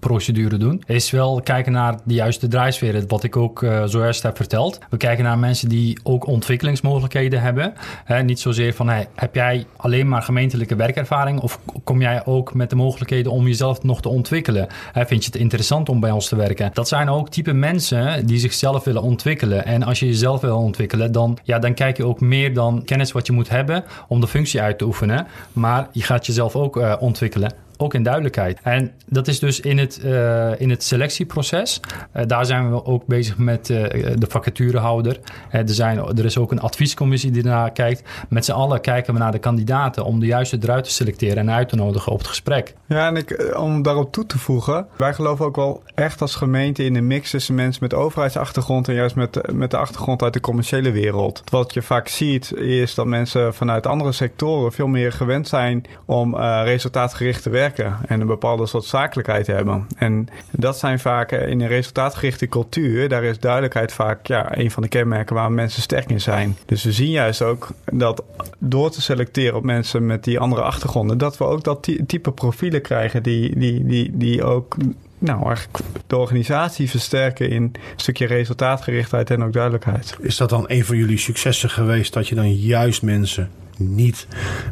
selectieprocedure 0.00 0.56
doen, 0.56 0.82
is 0.86 1.10
wel 1.10 1.40
kijken 1.44 1.72
naar 1.72 1.98
de 2.04 2.14
juiste 2.14 2.48
draaisfeer. 2.48 3.04
Wat 3.08 3.24
ik 3.24 3.36
ook 3.36 3.62
uh, 3.62 3.84
zojuist 3.84 4.22
heb 4.22 4.36
verteld. 4.36 4.78
We 4.90 4.96
kijken 4.96 5.24
naar 5.24 5.38
mensen 5.38 5.68
die 5.68 6.00
ook 6.02 6.26
ontwikkelingsmogelijkheden 6.26 7.40
hebben. 7.40 7.72
He, 8.04 8.22
niet 8.22 8.40
zozeer 8.40 8.74
van, 8.74 8.88
hey, 8.88 9.08
heb 9.14 9.34
jij 9.34 9.66
alleen 9.76 10.08
maar 10.08 10.22
gemeentelijke 10.22 10.76
werkervaring 10.76 11.40
of 11.40 11.60
kom 11.84 12.00
jij 12.00 12.24
ook 12.24 12.54
met 12.54 12.70
de 12.70 12.76
mogelijkheden 12.76 13.32
om 13.32 13.46
jezelf 13.46 13.82
nog 13.82 14.00
te 14.00 14.08
ontwikkelen? 14.08 14.66
He, 14.92 15.06
vind 15.06 15.24
je 15.24 15.30
het 15.30 15.40
interessant 15.40 15.88
om 15.88 16.00
bij 16.00 16.10
ons 16.10 16.28
te 16.28 16.36
werken? 16.36 16.70
Dat 16.72 16.88
zijn 16.88 17.08
ook 17.08 17.28
type 17.28 17.52
mensen 17.52 18.26
die 18.26 18.38
zichzelf 18.38 18.84
willen 18.84 19.02
ontwikkelen. 19.02 19.64
En 19.64 19.82
als 19.82 20.00
je 20.00 20.06
jezelf 20.06 20.40
wil 20.40 20.58
ontwikkelen, 20.58 21.12
dan, 21.12 21.38
ja, 21.42 21.58
dan 21.58 21.74
kijk 21.74 21.96
je 21.96 22.04
ook 22.04 22.20
meer 22.20 22.54
dan 22.54 22.84
kennis 22.84 23.12
wat 23.12 23.26
je 23.26 23.32
moet 23.32 23.48
hebben 23.48 23.84
om 24.08 24.20
de 24.20 24.26
functie 24.26 24.60
uit 24.60 24.78
te 24.78 24.84
oefenen. 24.84 25.26
Maar 25.52 25.88
je 25.92 26.02
gaat 26.02 26.26
jezelf 26.26 26.56
ook 26.56 26.76
uh, 26.76 26.94
ontwikkelen 26.98 27.68
ook 27.80 27.94
in 27.94 28.02
duidelijkheid. 28.02 28.58
En 28.62 28.92
dat 29.06 29.28
is 29.28 29.38
dus 29.38 29.60
in 29.60 29.78
het, 29.78 30.00
uh, 30.04 30.60
in 30.60 30.70
het 30.70 30.82
selectieproces. 30.82 31.80
Uh, 32.16 32.22
daar 32.26 32.46
zijn 32.46 32.70
we 32.70 32.84
ook 32.84 33.06
bezig 33.06 33.38
met 33.38 33.68
uh, 33.68 33.82
de 34.14 34.26
vacaturehouder. 34.28 35.20
er, 35.50 35.68
zijn, 35.68 35.98
er 35.98 36.24
is 36.24 36.38
ook 36.38 36.52
een 36.52 36.60
adviescommissie 36.60 37.30
die 37.30 37.42
ernaar 37.42 37.72
kijkt. 37.72 38.02
Met 38.28 38.44
z'n 38.44 38.52
allen 38.52 38.80
kijken 38.80 39.12
we 39.14 39.20
naar 39.20 39.32
de 39.32 39.38
kandidaten 39.38 40.04
om 40.04 40.20
de 40.20 40.26
juiste 40.26 40.58
eruit 40.62 40.84
te 40.84 40.90
selecteren 40.90 41.36
en 41.36 41.50
uit 41.50 41.68
te 41.68 41.76
nodigen 41.76 42.12
op 42.12 42.18
het 42.18 42.26
gesprek. 42.26 42.74
Ja, 42.86 43.06
en 43.06 43.16
ik, 43.16 43.54
om 43.58 43.82
daarop 43.82 44.12
toe 44.12 44.26
te 44.26 44.38
voegen, 44.38 44.86
wij 44.96 45.14
geloven 45.14 45.44
ook 45.44 45.56
wel 45.56 45.82
echt 45.94 46.20
als 46.20 46.34
gemeente 46.34 46.84
in 46.84 46.94
de 46.94 47.00
mix 47.00 47.30
tussen 47.30 47.54
mensen 47.54 47.82
met 47.82 47.94
overheidsachtergrond 47.94 48.88
en 48.88 48.94
juist 48.94 49.14
met, 49.14 49.52
met 49.52 49.70
de 49.70 49.76
achtergrond 49.76 50.22
uit 50.22 50.32
de 50.32 50.40
commerciële 50.40 50.90
wereld. 50.90 51.42
Wat 51.50 51.74
je 51.74 51.82
vaak 51.82 52.08
ziet 52.08 52.54
is 52.54 52.94
dat 52.94 53.06
mensen 53.06 53.54
vanuit 53.54 53.86
andere 53.86 54.12
sectoren 54.12 54.72
veel 54.72 54.86
meer 54.86 55.12
gewend 55.12 55.48
zijn 55.48 55.84
om 56.06 56.36
resultaatgericht 56.36 57.42
te 57.42 57.50
werken 57.50 57.69
en 57.78 58.20
een 58.20 58.26
bepaalde 58.26 58.66
soort 58.66 58.84
zakelijkheid 58.84 59.46
hebben. 59.46 59.86
En 59.96 60.28
dat 60.50 60.78
zijn 60.78 60.98
vaak 60.98 61.32
eh, 61.32 61.48
in 61.48 61.60
een 61.60 61.68
resultaatgerichte 61.68 62.46
cultuur, 62.46 63.08
daar 63.08 63.24
is 63.24 63.38
duidelijkheid 63.38 63.92
vaak 63.92 64.26
ja, 64.26 64.58
een 64.58 64.70
van 64.70 64.82
de 64.82 64.88
kenmerken 64.88 65.34
waar 65.34 65.52
mensen 65.52 65.82
sterk 65.82 66.10
in 66.10 66.20
zijn. 66.20 66.56
Dus 66.66 66.84
we 66.84 66.92
zien 66.92 67.10
juist 67.10 67.42
ook 67.42 67.68
dat 67.92 68.22
door 68.58 68.90
te 68.90 69.02
selecteren 69.02 69.56
op 69.56 69.64
mensen 69.64 70.06
met 70.06 70.24
die 70.24 70.38
andere 70.38 70.62
achtergronden, 70.62 71.18
dat 71.18 71.38
we 71.38 71.44
ook 71.44 71.64
dat 71.64 71.88
type 72.06 72.30
profielen 72.30 72.82
krijgen 72.82 73.22
die, 73.22 73.58
die, 73.58 73.84
die, 73.86 74.10
die 74.12 74.44
ook 74.44 74.76
nou, 75.18 75.46
eigenlijk 75.46 75.78
de 76.06 76.16
organisatie 76.16 76.90
versterken 76.90 77.50
in 77.50 77.62
een 77.62 77.76
stukje 77.96 78.26
resultaatgerichtheid 78.26 79.30
en 79.30 79.44
ook 79.44 79.52
duidelijkheid. 79.52 80.16
Is 80.20 80.36
dat 80.36 80.48
dan 80.48 80.64
een 80.66 80.84
van 80.84 80.96
jullie 80.96 81.18
successen 81.18 81.70
geweest 81.70 82.12
dat 82.12 82.28
je 82.28 82.34
dan 82.34 82.54
juist 82.54 83.02
mensen 83.02 83.50
niet 83.80 84.26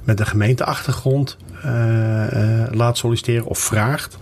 met 0.04 0.20
een 0.20 0.26
gemeenteachtergrond 0.26 1.36
uh, 1.64 2.32
uh, 2.32 2.66
laat 2.70 2.98
solliciteren 2.98 3.46
of 3.46 3.58
vraagt. 3.58 4.18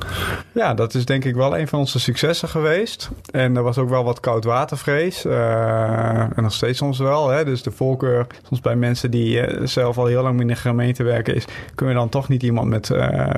Ja, 0.53 0.75
dat 0.75 0.95
is 0.95 1.05
denk 1.05 1.25
ik 1.25 1.35
wel 1.35 1.59
een 1.59 1.69
van 1.69 1.79
onze 1.79 2.01
successen 2.01 2.49
geweest. 2.49 3.11
En 3.31 3.57
er 3.57 3.63
was 3.63 3.79
ook 3.79 3.89
wel 3.89 4.05
wat 4.05 4.21
koudwatervrees. 4.21 5.25
Uh, 5.25 6.21
en 6.21 6.43
nog 6.43 6.53
steeds 6.53 6.79
soms 6.79 6.99
wel. 6.99 7.29
Hè? 7.29 7.45
Dus 7.45 7.63
de 7.63 7.71
voorkeur, 7.71 8.27
soms 8.49 8.61
bij 8.61 8.77
mensen 8.77 9.11
die 9.11 9.43
zelf 9.67 9.99
al 9.99 10.07
heel 10.07 10.23
lang 10.23 10.41
in 10.41 10.47
de 10.47 10.57
gemeente 10.57 11.03
werken, 11.03 11.35
is 11.35 11.45
kunnen 11.75 11.95
we 11.95 12.01
dan 12.01 12.09
toch 12.09 12.29
niet 12.29 12.43
iemand 12.43 12.69
met 12.69 12.91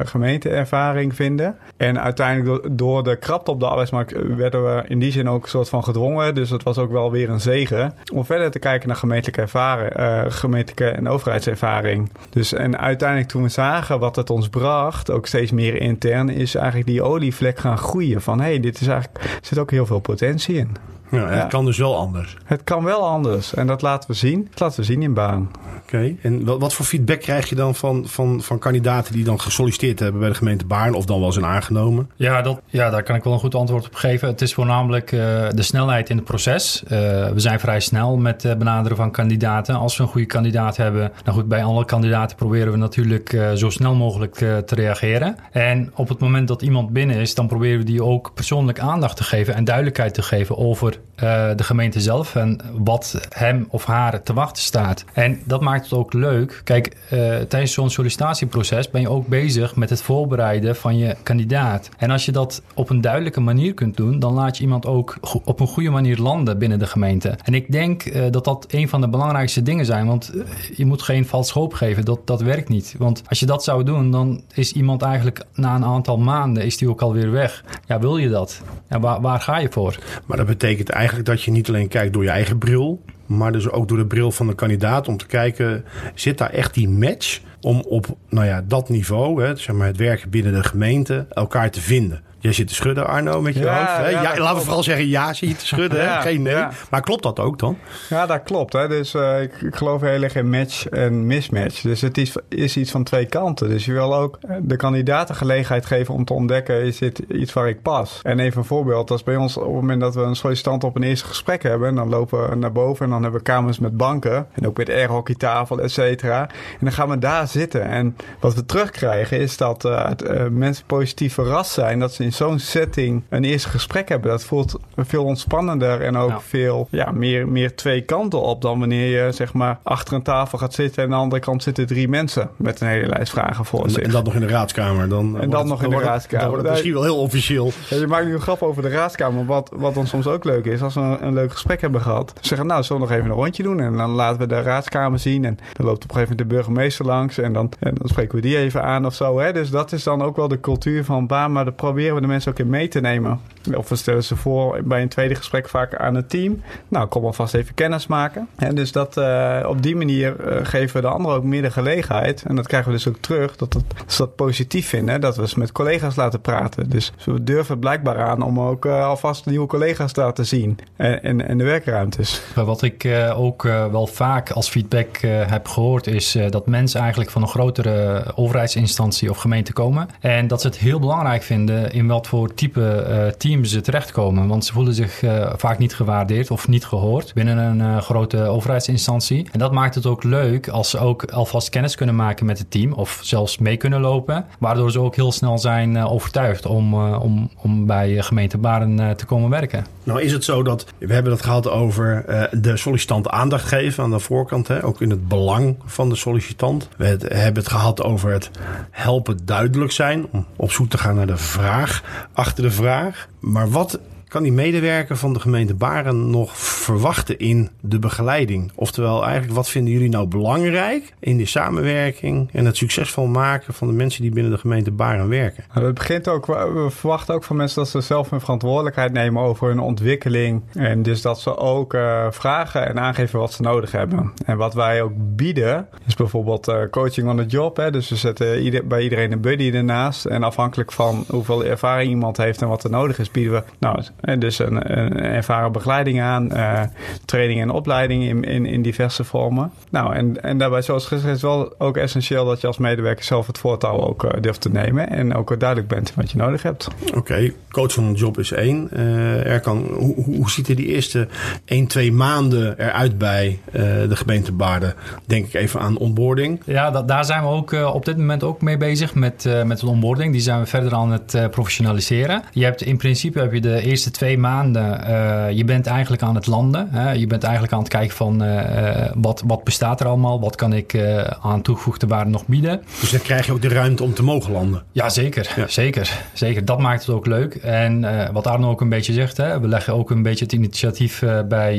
gemeenteervaring 0.04 1.14
vinden. 1.14 1.56
En 1.76 2.00
uiteindelijk 2.00 2.78
door, 2.78 3.04
de 3.04 3.16
krapte 3.16 3.50
op 3.50 3.60
de 3.60 3.66
arbeidsmarkt 3.66 4.14
werden 4.36 4.64
we 4.64 4.82
in 4.88 4.98
die 4.98 5.12
zin 5.12 5.28
ook 5.28 5.42
een 5.42 5.48
soort 5.48 5.68
van 5.68 5.84
gedwongen. 5.84 6.34
Dus 6.34 6.50
het 6.50 6.62
was 6.62 6.78
ook 6.78 6.90
wel 6.90 7.10
weer 7.10 7.30
een 7.30 7.40
zegen 7.40 7.94
om 8.12 8.24
verder 8.24 8.50
te 8.50 8.58
kijken 8.58 8.88
naar 8.88 8.96
gemeentelijke 8.96 9.40
ervaring, 9.40 9.92
gemeentelijke 10.34 10.88
en 10.88 11.08
overheidservaring. 11.38 12.10
Dus 12.30 12.52
en 12.52 12.78
uiteindelijk 12.78 13.28
toen 13.28 13.42
we 13.42 13.48
zagen 13.48 13.98
wat 13.98 14.16
het 14.16 14.30
ons 14.30 14.48
bracht, 14.48 15.10
ook 15.10 15.26
steeds 15.26 15.50
meer 15.50 15.80
intern, 15.80 16.28
is 16.28 16.54
eigenlijk 16.54 16.86
die 16.86 17.02
olievlek 17.02 17.58
gaan 17.58 17.78
groeien. 17.78 18.22
Van 18.22 18.40
hé, 18.40 18.46
hey, 18.46 18.60
dit 18.60 18.80
is 18.80 18.86
eigenlijk, 18.86 19.24
er 19.24 19.38
zit 19.42 19.58
ook 19.58 19.70
heel 19.70 19.86
veel 19.86 20.00
potentie 20.00 20.56
in. 20.56 20.76
Ja, 21.10 21.28
het 21.28 21.48
kan 21.48 21.64
dus 21.64 21.78
wel 21.78 21.96
anders. 21.96 22.36
Het 22.44 22.64
kan 22.64 22.84
wel 22.84 23.06
anders. 23.06 23.54
En 23.54 23.66
dat 23.66 23.82
laten 23.82 24.10
we 24.10 24.16
zien. 24.16 24.46
Dat 24.50 24.60
laten 24.60 24.80
we 24.80 24.86
zien 24.86 25.02
in 25.02 25.14
baan. 25.14 25.50
Oké. 25.82 26.14
En 26.22 26.44
wat, 26.44 26.60
wat, 26.60 26.74
voor 26.74 26.84
feedback 26.84 27.20
krijg 27.20 27.48
je 27.48 27.54
dan 27.54 27.74
van, 27.74 28.06
van, 28.06 28.42
van 28.42 28.58
kandidaten 28.58 29.12
die 29.12 29.24
dan 29.24 29.40
gesolliciteerd 29.40 29.98
hebben 29.98 30.20
bij 30.20 30.28
de 30.28 30.34
gemeente 30.34 30.66
Baarn 30.66 30.94
of 30.94 31.04
dan 31.04 31.20
wel 31.20 31.32
zijn 31.32 31.44
aangenomen? 31.44 32.10
Ja, 32.16 32.42
dat, 32.42 32.60
ja, 32.66 32.90
daar 32.90 33.02
kan 33.02 33.16
ik 33.16 33.24
wel 33.24 33.32
een 33.32 33.38
goed 33.38 33.54
antwoord 33.54 33.86
op 33.86 33.94
geven. 33.94 34.28
Het 34.28 34.40
is 34.40 34.54
voornamelijk 34.54 35.12
uh, 35.12 35.20
de 35.54 35.62
snelheid 35.62 36.10
in 36.10 36.16
het 36.16 36.24
proces. 36.24 36.82
Uh, 36.84 36.90
we 37.28 37.40
zijn 37.40 37.60
vrij 37.60 37.80
snel 37.80 38.16
met 38.16 38.44
uh, 38.44 38.54
benaderen 38.54 38.96
van 38.96 39.10
kandidaten. 39.10 39.74
Als 39.74 39.96
we 39.96 40.02
een 40.02 40.08
goede 40.08 40.26
kandidaat 40.26 40.76
hebben, 40.76 41.12
nou 41.24 41.36
goed, 41.36 41.48
bij 41.48 41.64
alle 41.64 41.84
kandidaten 41.84 42.36
proberen 42.36 42.72
we 42.72 42.78
natuurlijk 42.78 43.36
zo 43.54 43.70
snel 43.70 43.94
mogelijk 43.94 44.34
te 44.34 44.74
reageren. 44.74 45.36
En 45.52 45.92
op 45.94 46.08
het 46.08 46.18
moment 46.18 46.48
dat 46.48 46.62
iemand 46.62 46.90
binnen 46.90 47.16
is, 47.16 47.34
dan 47.34 47.46
proberen 47.46 47.78
we 47.78 47.84
die 47.84 48.04
ook 48.04 48.34
persoonlijk 48.34 48.78
aandacht 48.78 49.16
te 49.16 49.24
geven 49.24 49.54
en 49.54 49.64
duidelijkheid 49.64 50.14
te 50.14 50.22
geven 50.22 50.56
over 50.56 50.97
uh, 51.22 51.50
de 51.56 51.62
gemeente 51.62 52.00
zelf 52.00 52.34
en 52.34 52.60
wat 52.72 53.20
hem 53.28 53.66
of 53.70 53.84
haar 53.84 54.22
te 54.22 54.32
wachten 54.32 54.62
staat. 54.62 55.04
En 55.12 55.40
dat 55.44 55.60
maakt 55.60 55.84
het 55.84 55.92
ook 55.92 56.12
leuk. 56.12 56.60
Kijk, 56.64 56.96
uh, 57.12 57.36
tijdens 57.36 57.72
zo'n 57.72 57.90
sollicitatieproces 57.90 58.90
ben 58.90 59.00
je 59.00 59.10
ook 59.10 59.26
bezig 59.26 59.76
met 59.76 59.90
het 59.90 60.02
voorbereiden 60.02 60.76
van 60.76 60.98
je 60.98 61.16
kandidaat. 61.22 61.88
En 61.98 62.10
als 62.10 62.24
je 62.24 62.32
dat 62.32 62.62
op 62.74 62.90
een 62.90 63.00
duidelijke 63.00 63.40
manier 63.40 63.74
kunt 63.74 63.96
doen, 63.96 64.18
dan 64.18 64.32
laat 64.32 64.56
je 64.56 64.62
iemand 64.62 64.86
ook 64.86 65.16
op 65.44 65.60
een 65.60 65.66
goede 65.66 65.90
manier 65.90 66.18
landen 66.18 66.58
binnen 66.58 66.78
de 66.78 66.86
gemeente. 66.86 67.38
En 67.44 67.54
ik 67.54 67.72
denk 67.72 68.04
uh, 68.04 68.22
dat 68.30 68.44
dat 68.44 68.66
een 68.68 68.88
van 68.88 69.00
de 69.00 69.08
belangrijkste 69.08 69.62
dingen 69.62 69.84
zijn, 69.84 70.06
want 70.06 70.32
je 70.76 70.86
moet 70.86 71.02
geen 71.02 71.26
vals 71.26 71.50
hoop 71.50 71.74
geven. 71.74 72.04
Dat, 72.04 72.26
dat 72.26 72.40
werkt 72.40 72.68
niet. 72.68 72.94
Want 72.98 73.22
als 73.28 73.40
je 73.40 73.46
dat 73.46 73.64
zou 73.64 73.84
doen, 73.84 74.10
dan 74.10 74.42
is 74.54 74.72
iemand 74.72 75.02
eigenlijk 75.02 75.44
na 75.54 75.74
een 75.74 75.84
aantal 75.84 76.18
maanden 76.18 76.64
is 76.64 76.76
die 76.76 76.88
ook 76.88 77.02
alweer 77.02 77.30
weg. 77.30 77.64
Ja, 77.86 77.98
wil 77.98 78.16
je 78.16 78.28
dat? 78.28 78.62
Ja, 78.88 79.00
waar, 79.00 79.20
waar 79.20 79.40
ga 79.40 79.58
je 79.58 79.68
voor? 79.70 79.98
Maar 80.26 80.36
dat 80.36 80.46
betekent 80.46 80.87
eigenlijk 80.90 81.26
dat 81.26 81.42
je 81.42 81.50
niet 81.50 81.68
alleen 81.68 81.88
kijkt 81.88 82.12
door 82.12 82.22
je 82.22 82.30
eigen 82.30 82.58
bril, 82.58 83.02
maar 83.26 83.52
dus 83.52 83.70
ook 83.70 83.88
door 83.88 83.98
de 83.98 84.06
bril 84.06 84.30
van 84.30 84.46
de 84.46 84.54
kandidaat 84.54 85.08
om 85.08 85.16
te 85.16 85.26
kijken, 85.26 85.84
zit 86.14 86.38
daar 86.38 86.50
echt 86.50 86.74
die 86.74 86.88
match 86.88 87.40
om 87.60 87.80
op 87.80 88.06
nou 88.28 88.46
ja, 88.46 88.62
dat 88.62 88.88
niveau, 88.88 89.42
hè, 89.42 89.56
zeg 89.56 89.76
maar 89.76 89.86
het 89.86 89.96
werken 89.96 90.30
binnen 90.30 90.52
de 90.52 90.62
gemeente, 90.62 91.26
elkaar 91.30 91.70
te 91.70 91.80
vinden. 91.80 92.22
Jij 92.40 92.52
zit 92.52 92.68
te 92.68 92.74
schudden, 92.74 93.06
Arno, 93.06 93.40
met 93.40 93.54
je 93.54 93.60
Ja, 93.60 93.78
hoofd. 93.78 93.96
Hè? 93.96 94.08
ja, 94.08 94.38
laten 94.38 94.56
we 94.56 94.62
vooral 94.64 94.82
zeggen 94.82 95.08
ja, 95.08 95.32
zie 95.32 95.48
je 95.48 95.56
te 95.56 95.66
schudden. 95.66 96.00
hè? 96.12 96.20
Geen 96.20 96.42
nee. 96.42 96.64
Maar 96.90 97.00
klopt 97.00 97.22
dat 97.22 97.40
ook 97.40 97.58
dan? 97.58 97.78
Ja, 98.08 98.26
dat 98.26 98.42
klopt. 98.42 98.72
Hè. 98.72 98.88
Dus 98.88 99.14
eh, 99.14 99.42
ik, 99.42 99.60
ik 99.60 99.74
geloof 99.76 100.00
heel 100.00 100.22
erg 100.22 100.34
in 100.34 100.50
match 100.50 100.86
en 100.88 101.26
mismatch. 101.26 101.80
Dus 101.80 102.00
het 102.00 102.18
is, 102.18 102.36
is 102.48 102.76
iets 102.76 102.90
van 102.90 103.04
twee 103.04 103.26
kanten. 103.26 103.68
Dus 103.68 103.84
je 103.84 103.92
wil 103.92 104.14
ook 104.14 104.38
eh, 104.40 104.56
de 104.62 104.76
kandidaten 104.76 105.34
gelegenheid 105.34 105.86
geven 105.86 106.14
om 106.14 106.24
te 106.24 106.32
ontdekken... 106.32 106.82
is 106.82 106.98
dit 106.98 107.18
iets 107.18 107.52
waar 107.52 107.68
ik 107.68 107.82
pas? 107.82 108.20
En 108.22 108.38
even 108.38 108.58
een 108.58 108.64
voorbeeld. 108.64 109.08
Dat 109.08 109.18
is 109.18 109.24
bij 109.24 109.36
ons 109.36 109.56
op 109.56 109.62
het 109.62 109.72
moment 109.72 110.00
dat 110.00 110.14
we 110.14 110.20
een 110.20 110.36
sollicitant 110.36 110.84
op 110.84 110.96
een 110.96 111.02
eerste 111.02 111.26
gesprek 111.26 111.62
hebben... 111.62 111.94
dan 111.94 112.08
lopen 112.08 112.48
we 112.50 112.56
naar 112.56 112.72
boven 112.72 113.04
en 113.04 113.10
dan 113.10 113.22
hebben 113.22 113.40
we 113.40 113.46
kamers 113.46 113.78
met 113.78 113.96
banken... 113.96 114.46
en 114.52 114.66
ook 114.66 114.76
met 114.76 114.88
airhockeytafel, 114.88 115.80
et 115.80 115.90
cetera. 115.90 116.40
En 116.50 116.78
dan 116.80 116.92
gaan 116.92 117.08
we 117.08 117.18
daar 117.18 117.48
zitten. 117.48 117.84
En 117.84 118.16
wat 118.40 118.54
we 118.54 118.66
terugkrijgen 118.66 119.38
is 119.38 119.56
dat 119.56 119.82
het, 119.82 120.22
eh, 120.22 120.46
mensen 120.50 120.84
positief 120.86 121.34
verrast 121.34 121.70
zijn... 121.70 121.98
dat 121.98 122.12
ze 122.12 122.26
in 122.28 122.34
zo'n 122.34 122.58
setting 122.58 123.22
een 123.28 123.44
eerste 123.44 123.68
gesprek 123.68 124.08
hebben. 124.08 124.30
Dat 124.30 124.44
voelt 124.44 124.78
veel 124.96 125.24
ontspannender 125.24 126.00
en 126.00 126.16
ook 126.16 126.28
Ja. 126.30 126.40
veel 126.40 126.88
ja, 126.90 127.10
meer, 127.10 127.48
meer 127.48 127.76
twee 127.76 128.00
kanten 128.00 128.40
op 128.42 128.62
dan 128.62 128.78
wanneer 128.78 129.24
je 129.24 129.32
zeg 129.32 129.52
maar 129.52 129.78
achter 129.82 130.14
een 130.14 130.22
tafel 130.22 130.58
gaat 130.58 130.74
zitten 130.74 131.02
en 131.02 131.08
aan 131.08 131.14
de 131.16 131.22
andere 131.22 131.40
kant 131.42 131.62
zitten 131.62 131.86
drie 131.86 132.08
mensen 132.08 132.50
met 132.56 132.80
een 132.80 132.88
hele 132.88 133.06
lijst 133.06 133.30
vragen 133.32 133.64
voor 133.64 133.84
En, 133.84 133.90
zich. 133.90 134.02
en 134.02 134.10
dat 134.10 134.24
nog 134.24 134.34
in 134.34 134.40
de 134.40 134.46
raadskamer. 134.46 135.08
Dan, 135.08 135.30
wordt 135.30 135.50
dan 135.50 135.60
het- 135.60 135.68
nog 135.68 135.78
in 135.82 135.84
de 135.88 135.94
wordt 135.94 136.04
het- 136.04 136.14
raadskamer. 136.14 136.40
Dan 136.40 136.48
wordt 136.48 136.62
het 136.64 136.72
misschien 136.72 136.92
wel 136.94 137.02
heel 137.02 137.18
officieel. 137.22 137.72
Ja, 137.90 137.96
je 137.96 138.06
maakt 138.06 138.24
nu 138.26 138.34
een 138.34 138.40
grap 138.40 138.62
over 138.62 138.82
de 138.82 138.88
raadskamer. 138.88 139.44
Wat, 139.46 139.70
wat 139.76 139.94
dan 139.94 140.06
soms 140.06 140.26
ook 140.26 140.44
leuk 140.44 140.64
is, 140.64 140.82
als 140.82 140.94
we 140.94 141.00
een, 141.00 141.26
een 141.26 141.34
leuk 141.34 141.52
gesprek 141.52 141.80
hebben 141.80 142.00
gehad. 142.00 142.32
Zeggen, 142.40 142.66
nou, 142.66 142.82
zullen 142.82 143.02
we 143.02 143.08
nog 143.08 143.16
even 143.18 143.30
een 143.30 143.36
rondje 143.36 143.62
doen? 143.62 143.80
En 143.80 143.96
dan 143.96 144.10
laten 144.10 144.38
we 144.40 144.46
de 144.46 144.62
raadskamer 144.62 145.18
zien. 145.18 145.44
En 145.44 145.58
dan 145.72 145.86
loopt 145.86 146.04
op 146.04 146.10
een 146.10 146.16
gegeven 146.16 146.36
moment 146.36 146.48
de 146.50 146.54
burgemeester 146.54 147.04
langs. 147.06 147.38
En 147.38 147.52
dan, 147.52 147.72
en 147.80 147.94
dan 147.94 148.08
spreken 148.08 148.34
we 148.34 148.40
die 148.40 148.56
even 148.58 148.82
aan 148.82 149.06
of 149.06 149.14
zo. 149.14 149.38
Hè? 149.38 149.52
Dus 149.52 149.70
dat 149.70 149.92
is 149.92 150.02
dan 150.02 150.22
ook 150.22 150.36
wel 150.36 150.48
de 150.48 150.60
cultuur 150.60 151.04
van 151.04 151.26
baan. 151.26 151.52
Maar 151.52 151.64
daar 151.64 151.72
proberen 151.74 152.14
we 152.14 152.17
de 152.20 152.26
mensen 152.26 152.52
ook 152.52 152.58
in 152.58 152.70
mee 152.70 152.88
te 152.88 153.00
nemen. 153.00 153.40
Of 153.76 153.88
we 153.88 153.96
stellen 153.96 154.24
ze 154.24 154.36
voor 154.36 154.80
bij 154.84 155.02
een 155.02 155.08
tweede 155.08 155.34
gesprek 155.34 155.68
vaak 155.68 155.94
aan 155.94 156.14
het 156.14 156.30
team. 156.30 156.62
Nou, 156.88 157.06
kom 157.06 157.24
alvast 157.24 157.54
even 157.54 157.74
kennis 157.74 158.06
maken. 158.06 158.48
En 158.56 158.74
dus 158.74 158.92
dat, 158.92 159.16
eh, 159.16 159.64
op 159.68 159.82
die 159.82 159.96
manier 159.96 160.40
eh, 160.40 160.66
geven 160.66 160.96
we 160.96 161.02
de 161.02 161.08
anderen 161.08 161.36
ook 161.36 161.44
meer 161.44 161.62
de 161.62 161.70
gelegenheid. 161.70 162.42
En 162.42 162.56
dat 162.56 162.66
krijgen 162.66 162.90
we 162.90 162.96
dus 162.96 163.08
ook 163.08 163.16
terug. 163.20 163.56
Dat, 163.56 163.72
dat 163.72 163.82
ze 164.06 164.16
dat 164.16 164.36
positief 164.36 164.88
vinden. 164.88 165.20
Dat 165.20 165.36
we 165.36 165.48
ze 165.48 165.58
met 165.58 165.72
collega's 165.72 166.16
laten 166.16 166.40
praten. 166.40 166.90
Dus 166.90 167.12
we 167.24 167.44
durven 167.44 167.78
blijkbaar 167.78 168.22
aan 168.22 168.42
om 168.42 168.60
ook 168.60 168.84
eh, 168.84 169.06
alvast 169.06 169.46
nieuwe 169.46 169.66
collega's 169.66 170.12
te 170.12 170.20
laten 170.20 170.46
zien. 170.46 170.78
En, 170.96 171.48
en, 171.48 171.58
de 171.58 171.64
werkruimtes. 171.64 172.42
Wat 172.54 172.82
ik 172.82 173.08
ook 173.34 173.62
wel 173.62 174.06
vaak 174.06 174.50
als 174.50 174.68
feedback 174.68 175.16
heb 175.46 175.68
gehoord, 175.68 176.06
is 176.06 176.38
dat 176.50 176.66
mensen 176.66 177.00
eigenlijk 177.00 177.30
van 177.30 177.42
een 177.42 177.48
grotere 177.48 178.24
overheidsinstantie 178.34 179.30
of 179.30 179.36
gemeente 179.36 179.72
komen. 179.72 180.08
En 180.20 180.46
dat 180.46 180.60
ze 180.60 180.66
het 180.66 180.78
heel 180.78 180.98
belangrijk 180.98 181.42
vinden 181.42 181.92
in 181.92 182.06
wat 182.08 182.26
voor 182.26 182.54
type 182.54 182.90
eh, 182.90 183.26
team 183.26 183.64
ze 183.64 183.80
terechtkomen. 183.80 184.48
Want 184.48 184.64
ze 184.64 184.72
voelen 184.72 184.94
zich 184.94 185.22
eh, 185.22 185.52
vaak 185.56 185.78
niet 185.78 185.94
gewaardeerd 185.94 186.50
of 186.50 186.68
niet 186.68 186.84
gehoord 186.84 187.34
binnen 187.34 187.58
een 187.58 187.80
eh, 187.80 188.00
grote 188.00 188.42
overheidsinstantie. 188.42 189.48
En 189.52 189.58
dat 189.58 189.72
maakt 189.72 189.94
het 189.94 190.06
ook 190.06 190.22
leuk 190.22 190.68
als 190.68 190.90
ze 190.90 190.98
ook 190.98 191.24
alvast 191.24 191.68
kennis 191.68 191.94
kunnen 191.94 192.14
maken 192.14 192.46
met 192.46 192.58
het 192.58 192.70
team 192.70 192.92
of 192.92 193.20
zelfs 193.22 193.58
mee 193.58 193.76
kunnen 193.76 194.00
lopen. 194.00 194.44
Waardoor 194.58 194.90
ze 194.90 195.00
ook 195.00 195.16
heel 195.16 195.32
snel 195.32 195.58
zijn 195.58 195.98
overtuigd 195.98 196.66
om, 196.66 196.94
om, 197.14 197.50
om 197.56 197.86
bij 197.86 198.22
gemeente 198.22 198.58
Baren 198.58 199.16
te 199.16 199.26
komen 199.26 199.50
werken. 199.50 199.86
Nou 200.02 200.22
is 200.22 200.32
het 200.32 200.44
zo 200.44 200.62
dat, 200.62 200.86
we 200.98 201.12
hebben 201.12 201.32
het 201.32 201.42
gehad 201.42 201.70
over 201.70 202.24
de 202.50 202.76
sollicitant 202.76 203.28
aandacht 203.28 203.64
geven 203.64 204.04
aan 204.04 204.10
de 204.10 204.18
voorkant. 204.18 204.68
Hè, 204.68 204.84
ook 204.84 205.00
in 205.00 205.10
het 205.10 205.28
belang 205.28 205.76
van 205.84 206.08
de 206.08 206.16
sollicitant. 206.16 206.88
We 206.96 207.04
hebben 207.04 207.62
het 207.62 207.68
gehad 207.68 208.02
over 208.02 208.32
het 208.32 208.50
helpen 208.90 209.38
duidelijk 209.44 209.92
zijn. 209.92 210.26
Om 210.30 210.46
op 210.56 210.72
zoek 210.72 210.88
te 210.88 210.98
gaan 210.98 211.14
naar 211.14 211.26
de 211.26 211.36
vraag 211.36 211.97
achter 212.32 212.62
de 212.62 212.70
vraag. 212.70 213.28
Maar 213.40 213.70
wat 213.70 214.00
kan 214.28 214.42
die 214.42 214.52
medewerker 214.52 215.16
van 215.16 215.32
de 215.32 215.40
gemeente 215.40 215.74
Baren 215.74 216.30
nog 216.30 216.58
verwachten 216.58 217.38
in 217.38 217.68
de 217.80 217.98
begeleiding? 217.98 218.72
Oftewel 218.74 219.24
eigenlijk, 219.24 219.54
wat 219.54 219.68
vinden 219.68 219.92
jullie 219.92 220.08
nou 220.08 220.26
belangrijk 220.26 221.14
in 221.18 221.36
de 221.36 221.46
samenwerking 221.46 222.48
en 222.52 222.64
het 222.64 222.76
succesvol 222.76 223.26
maken 223.26 223.74
van 223.74 223.88
de 223.88 223.94
mensen 223.94 224.22
die 224.22 224.30
binnen 224.30 224.52
de 224.52 224.58
gemeente 224.58 224.90
Baren 224.90 225.28
werken? 225.28 225.64
Nou, 225.74 225.86
Het 225.86 225.94
begint 225.94 226.28
ook, 226.28 226.46
we 226.46 226.86
verwachten 226.90 227.34
ook 227.34 227.44
van 227.44 227.56
mensen 227.56 227.78
dat 227.78 227.88
ze 227.88 228.00
zelf 228.00 228.30
hun 228.30 228.40
verantwoordelijkheid 228.40 229.12
nemen 229.12 229.42
over 229.42 229.68
hun 229.68 229.78
ontwikkeling. 229.78 230.62
En 230.72 231.02
dus 231.02 231.22
dat 231.22 231.40
ze 231.40 231.56
ook 231.56 231.94
eh, 231.94 232.26
vragen 232.30 232.86
en 232.88 233.00
aangeven 233.00 233.38
wat 233.38 233.52
ze 233.52 233.62
nodig 233.62 233.92
hebben. 233.92 234.32
En 234.44 234.56
wat 234.56 234.74
wij 234.74 235.02
ook 235.02 235.12
bieden, 235.16 235.88
is 236.06 236.14
bijvoorbeeld 236.14 236.68
eh, 236.68 236.82
coaching 236.90 237.28
on 237.28 237.36
the 237.36 237.46
job. 237.46 237.76
Hè? 237.76 237.90
Dus 237.90 238.08
we 238.08 238.16
zetten 238.16 238.88
bij 238.88 239.02
iedereen 239.02 239.32
een 239.32 239.40
buddy 239.40 239.70
ernaast. 239.72 240.24
En 240.24 240.42
afhankelijk 240.42 240.92
van 240.92 241.24
hoeveel 241.28 241.64
ervaring 241.64 242.10
iemand 242.10 242.36
heeft 242.36 242.62
en 242.62 242.68
wat 242.68 242.84
er 242.84 242.90
nodig 242.90 243.18
is, 243.18 243.30
bieden 243.30 243.52
we 243.52 243.62
nou, 243.78 244.02
dus 244.38 244.58
een, 244.58 244.98
een 244.98 245.20
ervaren 245.20 245.72
begeleiding 245.72 246.20
aan. 246.20 246.52
eh, 246.52 246.82
training 247.24 247.60
en 247.60 247.70
opleiding 247.70 248.22
in, 248.24 248.44
in, 248.44 248.66
in 248.66 248.82
diverse 248.82 249.24
vormen. 249.24 249.72
Nou, 249.90 250.14
en, 250.14 250.42
en 250.42 250.58
daarbij, 250.58 250.82
zoals 250.82 251.06
gezegd, 251.06 251.24
is 251.26 251.32
het 251.32 251.40
wel 251.40 251.74
ook 251.78 251.96
essentieel 251.96 252.44
dat 252.44 252.60
je 252.60 252.66
als 252.66 252.78
medewerker 252.78 253.24
zelf 253.24 253.46
het 253.46 253.58
voortouw 253.58 254.00
ook 254.00 254.24
eh, 254.24 254.40
durft 254.40 254.60
te 254.60 254.70
nemen. 254.70 255.10
En 255.10 255.34
ook 255.34 255.60
duidelijk 255.60 255.88
bent 255.88 256.12
wat 256.14 256.30
je 256.30 256.38
nodig 256.38 256.62
hebt. 256.62 256.88
Oké, 257.14 257.52
coach 257.70 257.92
van 257.92 258.04
een 258.04 258.14
job 258.14 258.38
is 258.38 258.52
één. 258.52 258.88
Eh 258.90 259.46
er 259.46 259.60
kan, 259.60 259.86
hoe, 259.92 260.14
hoe 260.24 260.50
ziet 260.50 260.68
er 260.68 260.76
die 260.76 260.86
eerste 260.86 261.28
1, 261.64 261.86
2 261.86 262.12
maanden 262.12 262.78
eruit 262.78 263.18
bij 263.18 263.58
eh, 263.72 263.82
de 263.82 264.16
gemeente 264.16 264.52
Baarden? 264.52 264.94
Denk 265.26 265.46
ik 265.46 265.54
even 265.54 265.80
aan 265.80 265.98
onboarding. 265.98 266.60
Ja, 266.64 266.90
dat, 266.90 267.08
daar 267.08 267.24
zijn 267.24 267.42
we 267.42 267.48
ook 267.48 267.72
eh, 267.72 267.94
op 267.94 268.04
dit 268.04 268.16
moment 268.16 268.42
ook 268.42 268.60
mee 268.62 268.76
bezig 268.76 269.14
met, 269.14 269.46
eh 269.46 269.62
met 269.62 269.80
de 269.80 269.86
onboarding. 269.86 270.32
Die 270.32 270.40
zijn 270.40 270.60
we 270.60 270.66
verder 270.66 270.94
aan 270.94 271.12
het 271.12 271.34
eh, 271.34 271.48
professionaliseren. 271.48 272.42
Je 272.52 272.64
hebt 272.64 272.82
in 272.82 272.96
principe 272.96 273.40
heb 273.40 273.52
je 273.52 273.60
de 273.60 273.82
eerste 273.82 274.07
twee 274.10 274.38
maanden, 274.38 275.04
eh, 275.04 275.56
je 275.56 275.64
bent 275.64 275.86
eigenlijk 275.86 276.22
aan 276.22 276.34
het 276.34 276.46
landen. 276.46 276.88
Hè? 276.90 277.12
Je 277.12 277.26
bent 277.26 277.42
eigenlijk 277.42 277.72
aan 277.72 277.78
het 277.78 277.88
kijken 277.88 278.16
van 278.16 278.42
eh, 278.42 279.04
eh, 279.04 279.10
wat, 279.14 279.42
wat 279.46 279.64
bestaat 279.64 280.00
er 280.00 280.06
allemaal? 280.06 280.40
Wat 280.40 280.54
kan 280.56 280.72
ik 280.72 280.98
aan 281.42 281.62
toegevoegde 281.62 282.06
waarde 282.06 282.30
nog 282.30 282.46
bieden? 282.46 282.82
Dus 283.00 283.10
dan 283.10 283.20
krijg 283.20 283.46
je 283.46 283.52
ook 283.52 283.62
de 283.62 283.68
ruimte 283.68 284.02
om 284.02 284.14
te 284.14 284.22
mogen 284.22 284.52
landen. 284.52 284.82
Ja, 284.92 285.08
zeker. 285.08 285.52
Ja. 285.56 285.66
Zeker. 285.66 286.24
Zeker. 286.32 286.64
Dat 286.64 286.78
maakt 286.78 287.06
het 287.06 287.14
ook 287.14 287.26
leuk. 287.26 287.54
En 287.54 288.06
wat 288.32 288.46
Arno 288.46 288.70
ook 288.70 288.80
een 288.80 288.88
beetje 288.88 289.12
zegt, 289.12 289.36
hè, 289.36 289.60
we 289.60 289.68
leggen 289.68 289.94
ook 289.94 290.10
een 290.10 290.22
beetje 290.22 290.44
het 290.44 290.52
initiatief 290.52 291.22
bij 291.48 291.78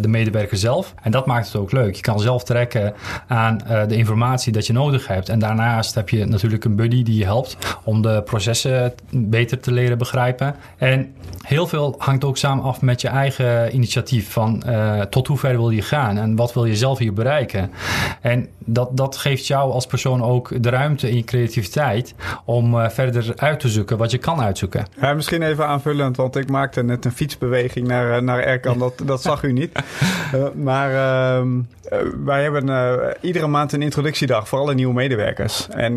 de 0.00 0.08
medewerker 0.08 0.56
zelf. 0.56 0.94
En 1.02 1.10
dat 1.10 1.26
maakt 1.26 1.46
het 1.46 1.56
ook 1.56 1.72
leuk. 1.72 1.94
Je 1.94 2.02
kan 2.02 2.20
zelf 2.20 2.44
trekken 2.44 2.94
aan 3.26 3.60
de 3.88 3.96
informatie 3.96 4.52
dat 4.52 4.66
je 4.66 4.72
nodig 4.72 5.06
hebt. 5.06 5.28
En 5.28 5.38
daarnaast 5.38 5.94
heb 5.94 6.08
je 6.08 6.24
natuurlijk 6.24 6.64
een 6.64 6.76
buddy 6.76 7.02
die 7.02 7.16
je 7.16 7.24
helpt 7.24 7.56
om 7.84 8.02
de 8.02 8.22
processen 8.22 8.92
beter 9.10 9.60
te 9.60 9.72
leren 9.72 9.98
begrijpen. 9.98 10.54
En 10.76 11.14
heel 11.42 11.57
veel 11.66 11.94
hangt 11.98 12.24
ook 12.24 12.36
samen 12.36 12.64
af 12.64 12.80
met 12.80 13.00
je 13.00 13.08
eigen 13.08 13.74
initiatief. 13.74 14.32
Van 14.32 14.62
eh, 14.62 15.00
tot 15.00 15.26
hoe 15.26 15.38
ver 15.38 15.56
wil 15.56 15.70
je 15.70 15.82
gaan 15.82 16.18
en 16.18 16.36
wat 16.36 16.54
wil 16.54 16.64
je 16.64 16.76
zelf 16.76 16.98
hier 16.98 17.12
bereiken. 17.12 17.70
En 18.20 18.48
dat, 18.58 18.96
dat 18.96 19.16
geeft 19.16 19.46
jou 19.46 19.72
als 19.72 19.86
persoon 19.86 20.22
ook 20.22 20.62
de 20.62 20.70
ruimte 20.70 21.10
in 21.10 21.16
je 21.16 21.24
creativiteit 21.24 22.14
om 22.44 22.80
eh, 22.80 22.88
verder 22.88 23.32
uit 23.36 23.60
te 23.60 23.68
zoeken 23.68 23.96
wat 23.96 24.10
je 24.10 24.18
kan 24.18 24.40
uitzoeken. 24.40 24.86
Ja, 25.00 25.14
misschien 25.14 25.42
even 25.42 25.66
aanvullend, 25.66 26.16
want 26.16 26.36
ik 26.36 26.50
maakte 26.50 26.82
net 26.82 27.04
een 27.04 27.12
fietsbeweging 27.12 27.86
naar, 27.86 28.16
eh, 28.16 28.22
naar 28.22 28.40
Erkan. 28.40 28.78
Dat, 28.78 29.02
dat 29.04 29.22
zag 29.22 29.42
u 29.42 29.52
niet. 29.52 29.72
Maar 30.54 30.94
ehm, 30.94 31.58
eh, 31.88 31.98
wij 32.24 32.42
hebben 32.42 33.16
iedere 33.20 33.46
maand 33.46 33.72
een 33.72 33.82
introductiedag 33.82 34.48
voor 34.48 34.58
alle 34.58 34.74
nieuwe 34.74 34.94
medewerkers. 34.94 35.68
En 35.68 35.94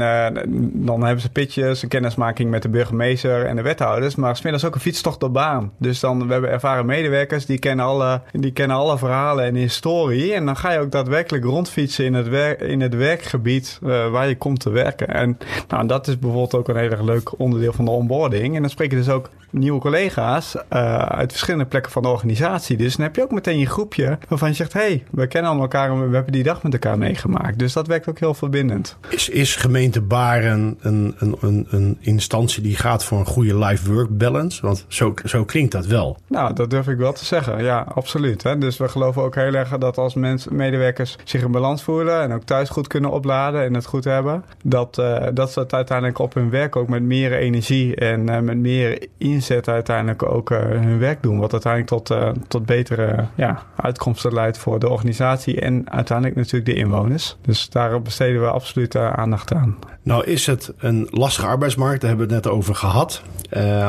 dan 0.74 1.04
hebben 1.04 1.22
ze 1.22 1.30
pitches, 1.30 1.84
een 1.84 1.90
kennismaking 1.90 2.50
met 2.50 2.62
de 2.62 2.70
burgemeester 2.70 3.46
en 3.46 3.56
de 3.56 3.62
wethouders. 3.62 4.16
Maar 4.16 4.36
smiddags 4.36 4.66
ook 4.66 4.76
een 4.76 4.82
fietstocht 4.82 5.20
door 5.20 5.32
Dus 5.78 6.00
dan, 6.00 6.28
we 6.28 6.32
hebben 6.32 6.50
ervaren 6.50 6.86
medewerkers, 6.86 7.46
die 7.46 7.60
kennen 7.60 7.86
alle, 7.86 8.22
die 8.32 8.52
kennen 8.52 8.78
alle 8.78 8.98
verhalen 8.98 9.46
en 9.46 9.56
historie. 9.56 10.34
En 10.34 10.46
dan 10.46 10.58
ga 10.58 10.72
je 10.72 10.80
ook 10.80 10.92
daadwerkelijk 10.92 11.44
rondfietsen 11.44 12.06
in 12.06 12.14
het, 12.14 12.62
in 12.62 12.82
het 12.82 12.96
werkgebied 12.96 13.80
eh, 13.84 14.12
waar 14.12 14.28
je 14.28 14.38
komt 14.38 14.60
te 14.60 14.70
werken. 14.70 15.08
En 15.08 15.38
nou, 15.68 15.88
dat 15.88 16.08
is 16.08 16.20
bijvoorbeeld 16.20 16.56
ook 16.56 16.68
een 16.68 16.76
heel 16.76 16.90
erg 16.90 17.02
leuk 17.02 17.40
onderdeel 17.40 17.74
van 17.74 17.86
de 17.86 17.92
onboarding. 17.92 18.56
En 18.56 18.62
dan 18.62 18.70
spreek 18.70 18.92
je 18.92 18.98
dus 18.98 19.10
ook 19.10 19.30
nieuwe 19.52 19.80
collega's 19.80 20.56
eh, 20.70 20.98
uit 20.98 21.32
verschillende 21.32 21.66
plekken 21.66 21.92
van 21.92 22.02
de 22.02 22.08
organisatie. 22.08 22.78
Dus 22.78 22.96
dan 22.96 23.06
heb 23.06 23.16
je 23.16 23.22
ook 23.22 23.32
meteen 23.32 23.60
je 23.60 23.66
groepje 23.66 24.18
waarvan 24.28 24.50
je 24.50 24.56
zegt... 24.56 24.74
hé, 24.74 24.80
hey, 24.80 25.04
we 25.12 25.28
kennen 25.28 25.50
allemaal 25.50 25.70
elkaar 25.70 25.90
en 25.90 26.10
we 26.10 26.16
hebben 26.16 26.34
die 26.34 26.44
dag 26.44 26.64
met 26.64 26.74
elkaar 26.74 26.98
meegemaakt. 26.98 27.60
Dus 27.60 27.74
dat 27.74 27.88
werkt 27.88 28.10
ook 28.10 28.20
heel 28.20 28.34
verbindend. 28.34 28.98
Is, 29.10 29.30
is 29.30 29.56
gemeente 29.56 30.02
Baren 30.02 30.78
een, 30.82 31.16
een, 31.18 31.36
een, 31.40 31.68
een 31.70 31.98
instantie 32.00 32.64
die 32.64 32.76
gaat 32.76 33.04
voor 33.04 33.20
een 33.20 33.26
goede 33.26 33.58
life-work 33.58 34.18
balance? 34.18 34.62
Want 34.62 34.86
zo, 34.88 35.14
zo 35.26 35.41
zo 35.42 35.48
klinkt 35.48 35.72
dat 35.72 35.86
wel. 35.86 36.18
Nou, 36.28 36.54
dat 36.54 36.70
durf 36.70 36.88
ik 36.88 36.98
wel 36.98 37.14
te 37.14 37.26
zeggen. 37.26 37.64
Ja, 37.64 37.86
absoluut. 37.94 38.44
Hè? 38.44 38.58
Dus 38.58 38.78
we 38.78 38.90
geloven 38.90 39.22
ook 39.22 39.36
heel 39.36 39.54
erg 39.54 39.78
dat 39.78 39.98
als 39.98 40.14
mensen, 40.14 40.56
medewerkers 40.56 41.18
zich 41.24 41.42
in 41.42 41.52
balans 41.52 41.84
voelen 41.84 42.22
en 42.22 42.34
ook 42.34 42.44
thuis 42.44 42.70
goed 42.70 42.88
kunnen 42.88 43.12
opladen 43.12 43.64
en 43.64 43.74
het 43.74 43.86
goed 43.86 44.04
hebben, 44.04 44.44
dat, 44.64 44.98
uh, 44.98 45.28
dat 45.34 45.52
ze 45.52 45.60
het 45.60 45.74
uiteindelijk 45.74 46.20
op 46.20 46.34
hun 46.34 46.50
werk 46.50 46.76
ook 46.76 46.88
met 46.88 47.04
meer 47.04 47.34
energie 47.34 47.96
en 47.96 48.30
uh, 48.30 48.40
met 48.40 48.58
meer 48.58 49.08
inzet 49.18 49.68
uiteindelijk 49.68 50.24
ook 50.24 50.50
uh, 50.52 50.60
hun 50.60 51.00
werk 51.00 51.24
doen. 51.24 51.40
Wat 51.40 51.52
uiteindelijk 51.52 52.06
tot, 52.06 52.18
tot 52.48 52.66
betere 52.66 53.26
ja, 53.36 53.64
uitkomsten 53.76 54.34
leidt 54.34 54.58
voor 54.58 54.80
de 54.80 54.90
organisatie 54.90 55.62
en 55.62 55.92
uiteindelijk 55.92 56.38
natuurlijk 56.38 56.66
de 56.66 56.76
inwoners. 56.76 57.38
Dus 57.42 57.70
daar 57.70 58.02
besteden 58.02 58.42
we 58.42 58.48
absoluut 58.48 58.96
aandacht 58.96 59.54
aan. 59.54 59.78
Nou 60.04 60.26
is 60.26 60.46
het 60.46 60.74
een 60.78 61.08
lastige 61.12 61.48
arbeidsmarkt, 61.48 62.02
daar 62.02 62.10
hebben 62.10 62.28
we 62.28 62.34
het 62.34 62.44
net 62.44 62.54
over 62.54 62.76
gehad. 62.76 63.22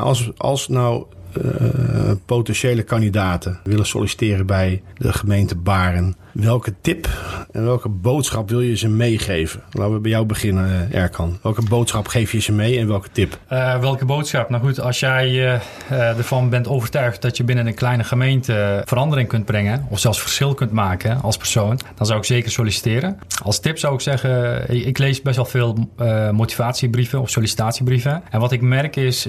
als, 0.01 0.31
als 0.37 0.69
nou 0.69 1.05
potentiële 2.27 2.83
kandidaten 2.83 3.61
willen 3.65 3.87
solliciteren 3.87 4.47
bij 4.47 4.83
de 4.97 5.13
gemeente 5.13 5.57
Baren. 5.57 6.17
Welke 6.33 6.75
tip 6.81 7.09
en 7.51 7.65
welke 7.65 7.89
boodschap 7.89 8.49
wil 8.49 8.61
je 8.61 8.77
ze 8.77 8.89
meegeven? 8.89 9.63
Laten 9.71 9.95
we 9.95 10.01
bij 10.01 10.11
jou 10.11 10.27
beginnen, 10.27 10.89
eh, 10.91 11.01
Erkan. 11.01 11.39
Welke 11.43 11.63
boodschap 11.63 12.09
geef 12.09 12.33
je 12.33 12.41
ze 12.41 12.53
mee 12.53 12.79
en 12.79 12.89
welke 12.89 13.09
tip? 13.13 13.39
Uh, 13.53 13.79
welke 13.79 14.05
boodschap? 14.05 14.49
Nou 14.49 14.63
goed, 14.63 14.81
als 14.81 15.01
jij 15.01 15.31
uh, 15.31 16.19
ervan 16.19 16.49
bent 16.49 16.69
overtuigd 16.69 17.23
dat 17.23 17.37
je 17.37 17.45
binnen 17.45 17.67
een 17.67 17.75
kleine 17.75 18.05
gemeente 18.05 18.83
verandering 18.85 19.29
kunt 19.29 19.45
brengen, 19.45 19.87
of 19.89 19.99
zelfs 19.99 20.21
verschil 20.21 20.55
kunt 20.55 20.71
maken 20.71 21.23
als 21.23 21.37
persoon, 21.37 21.79
dan 21.95 22.07
zou 22.07 22.19
ik 22.19 22.25
zeker 22.25 22.51
solliciteren. 22.51 23.19
Als 23.43 23.61
tip 23.61 23.79
zou 23.79 23.95
ik 23.95 24.01
zeggen, 24.01 24.71
ik 24.87 24.99
lees 24.99 25.23
best 25.23 25.37
wel 25.37 25.45
veel 25.45 25.89
motivatiebrieven 26.33 27.21
of 27.21 27.31
sollicitatiebrieven. 27.31 28.23
En 28.31 28.41
wat 28.41 28.53
ik 28.53 28.61
merk 28.61 28.97
is 28.97 29.27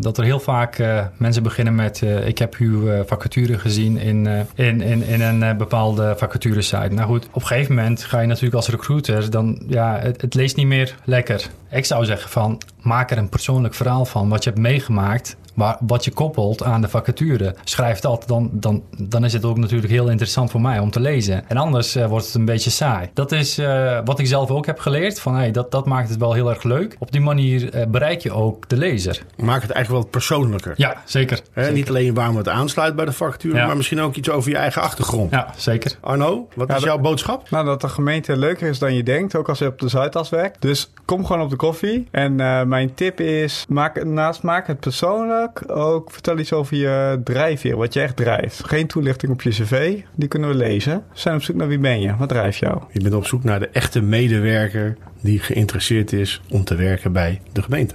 dat 0.00 0.18
er 0.18 0.24
heel 0.24 0.40
vaak 0.40 0.82
mensen 1.16 1.42
beginnen 1.42 1.74
met: 1.74 2.02
Ik 2.24 2.38
heb 2.38 2.54
uw 2.54 3.04
vacature 3.06 3.58
gezien 3.58 3.98
in, 3.98 4.26
in, 4.54 4.80
in, 4.80 5.02
in 5.02 5.20
een 5.20 5.56
bepaalde 5.56 6.16
vacaturesite. 6.18 6.88
Nou 6.88 7.08
goed, 7.08 7.26
op 7.26 7.40
een 7.42 7.46
gegeven 7.46 7.74
moment 7.74 8.04
ga 8.04 8.20
je 8.20 8.26
natuurlijk 8.26 8.54
als 8.54 8.68
recruiter, 8.68 9.30
dan 9.30 9.62
ja, 9.66 9.98
het, 9.98 10.20
het 10.20 10.34
leest 10.34 10.56
niet 10.56 10.66
meer 10.66 10.94
lekker. 11.04 11.46
Ik 11.70 11.84
zou 11.84 12.04
zeggen 12.04 12.30
van, 12.30 12.60
maak 12.80 13.10
er 13.10 13.18
een 13.18 13.28
persoonlijk 13.28 13.74
verhaal 13.74 14.04
van 14.04 14.28
wat 14.28 14.44
je 14.44 14.50
hebt 14.50 14.62
meegemaakt 14.62 15.36
maar 15.58 15.76
wat 15.80 16.04
je 16.04 16.10
koppelt 16.10 16.62
aan 16.62 16.80
de 16.80 16.88
vacature, 16.88 17.54
schrijf 17.64 18.00
dat, 18.00 18.24
dan, 18.26 18.50
dan, 18.52 18.82
dan 18.98 19.24
is 19.24 19.32
het 19.32 19.44
ook 19.44 19.58
natuurlijk 19.58 19.92
heel 19.92 20.08
interessant 20.08 20.50
voor 20.50 20.60
mij 20.60 20.78
om 20.78 20.90
te 20.90 21.00
lezen. 21.00 21.48
En 21.48 21.56
anders 21.56 21.96
uh, 21.96 22.06
wordt 22.06 22.26
het 22.26 22.34
een 22.34 22.44
beetje 22.44 22.70
saai. 22.70 23.10
Dat 23.14 23.32
is 23.32 23.58
uh, 23.58 23.98
wat 24.04 24.18
ik 24.18 24.26
zelf 24.26 24.50
ook 24.50 24.66
heb 24.66 24.78
geleerd. 24.78 25.20
Van, 25.20 25.34
hey, 25.34 25.50
dat, 25.50 25.70
dat 25.70 25.86
maakt 25.86 26.08
het 26.08 26.18
wel 26.18 26.32
heel 26.32 26.50
erg 26.50 26.62
leuk. 26.62 26.96
Op 26.98 27.12
die 27.12 27.20
manier 27.20 27.74
uh, 27.74 27.86
bereik 27.86 28.20
je 28.20 28.32
ook 28.32 28.68
de 28.68 28.76
lezer. 28.76 29.22
Maakt 29.36 29.62
het 29.62 29.70
eigenlijk 29.70 30.02
wel 30.02 30.12
persoonlijker. 30.12 30.74
Ja, 30.76 31.02
zeker. 31.04 31.40
He, 31.52 31.62
zeker. 31.62 31.76
Niet 31.76 31.88
alleen 31.88 32.14
waarom 32.14 32.36
het 32.36 32.48
aansluit 32.48 32.96
bij 32.96 33.04
de 33.04 33.12
vacature, 33.12 33.56
ja. 33.56 33.66
maar 33.66 33.76
misschien 33.76 34.00
ook 34.00 34.14
iets 34.14 34.30
over 34.30 34.50
je 34.50 34.56
eigen 34.56 34.82
achtergrond. 34.82 35.30
Ja, 35.30 35.52
zeker. 35.56 35.96
Arno, 36.00 36.48
wat 36.54 36.68
ja, 36.68 36.76
is 36.76 36.82
jouw 36.82 36.98
boodschap? 36.98 37.50
Nou, 37.50 37.64
dat 37.64 37.80
de 37.80 37.88
gemeente 37.88 38.36
leuker 38.36 38.68
is 38.68 38.78
dan 38.78 38.94
je 38.94 39.02
denkt, 39.02 39.36
ook 39.36 39.48
als 39.48 39.58
je 39.58 39.66
op 39.66 39.78
de 39.78 39.88
Zuidas 39.88 40.28
werkt. 40.28 40.62
Dus 40.62 40.90
kom 41.04 41.26
gewoon 41.26 41.42
op 41.42 41.50
de 41.50 41.56
koffie. 41.56 42.08
En 42.10 42.34
mijn 42.68 42.94
tip 42.94 43.20
is, 43.20 43.64
maak, 43.68 44.04
naast 44.04 44.42
maak 44.42 44.66
het 44.66 44.80
persoonlijk 44.80 45.47
ook 45.66 46.12
vertel 46.12 46.38
iets 46.38 46.52
over 46.52 46.76
je 46.76 47.20
drijfveer, 47.24 47.76
wat 47.76 47.92
je 47.92 48.00
echt 48.00 48.16
drijft. 48.16 48.64
Geen 48.64 48.86
toelichting 48.86 49.32
op 49.32 49.42
je 49.42 49.50
cv, 49.50 50.00
die 50.14 50.28
kunnen 50.28 50.48
we 50.48 50.54
lezen. 50.54 50.94
We 50.94 51.18
zijn 51.18 51.34
op 51.34 51.42
zoek 51.42 51.56
naar 51.56 51.68
wie 51.68 51.78
ben 51.78 52.00
je, 52.00 52.16
wat 52.16 52.28
drijft 52.28 52.58
jou? 52.58 52.82
Je 52.92 53.00
bent 53.00 53.14
op 53.14 53.26
zoek 53.26 53.44
naar 53.44 53.60
de 53.60 53.68
echte 53.68 54.00
medewerker 54.00 54.96
die 55.20 55.38
geïnteresseerd 55.38 56.12
is 56.12 56.42
om 56.50 56.64
te 56.64 56.74
werken 56.74 57.12
bij 57.12 57.40
de 57.52 57.62
gemeente. 57.62 57.94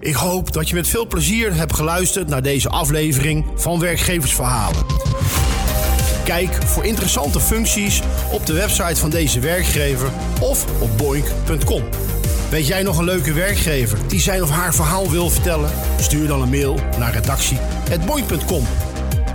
Ik 0.00 0.14
hoop 0.14 0.52
dat 0.52 0.68
je 0.68 0.74
met 0.74 0.88
veel 0.88 1.06
plezier 1.06 1.54
hebt 1.54 1.74
geluisterd 1.74 2.28
naar 2.28 2.42
deze 2.42 2.68
aflevering 2.68 3.44
van 3.54 3.80
Werkgeversverhalen. 3.80 4.84
Kijk 6.24 6.54
voor 6.54 6.84
interessante 6.84 7.40
functies 7.40 8.02
op 8.32 8.46
de 8.46 8.52
website 8.52 8.96
van 8.96 9.10
deze 9.10 9.40
werkgever 9.40 10.10
of 10.40 10.82
op 10.82 10.98
boink.com. 10.98 11.82
Weet 12.50 12.66
jij 12.66 12.82
nog 12.82 12.98
een 12.98 13.04
leuke 13.04 13.32
werkgever 13.32 13.98
die 14.06 14.20
zijn 14.20 14.42
of 14.42 14.50
haar 14.50 14.74
verhaal 14.74 15.10
wil 15.10 15.30
vertellen? 15.30 15.70
Stuur 16.00 16.26
dan 16.26 16.42
een 16.42 16.50
mail 16.50 16.78
naar 16.98 17.12
redactie.boing.com. 17.12 18.66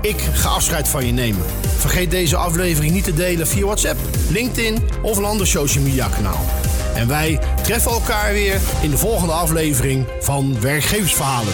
Ik 0.02 0.20
ga 0.34 0.50
afscheid 0.50 0.88
van 0.88 1.06
je 1.06 1.12
nemen. 1.12 1.46
Vergeet 1.78 2.12
deze 2.12 2.36
aflevering 2.36 2.94
niet 2.94 3.04
te 3.04 3.14
delen 3.14 3.48
via 3.48 3.66
WhatsApp, 3.66 4.00
LinkedIn 4.30 4.78
of 5.02 5.18
een 5.18 5.26
ander 5.26 5.48
social 5.48 5.84
media 5.84 6.08
kanaal. 6.08 6.46
En 6.96 7.08
wij 7.08 7.40
treffen 7.64 7.92
elkaar 7.92 8.34
weer 8.34 8.60
in 8.82 8.90
de 8.90 8.98
volgende 8.98 9.34
aflevering 9.34 10.06
van 10.20 10.62
Werkgeversverhalen. 10.62 11.54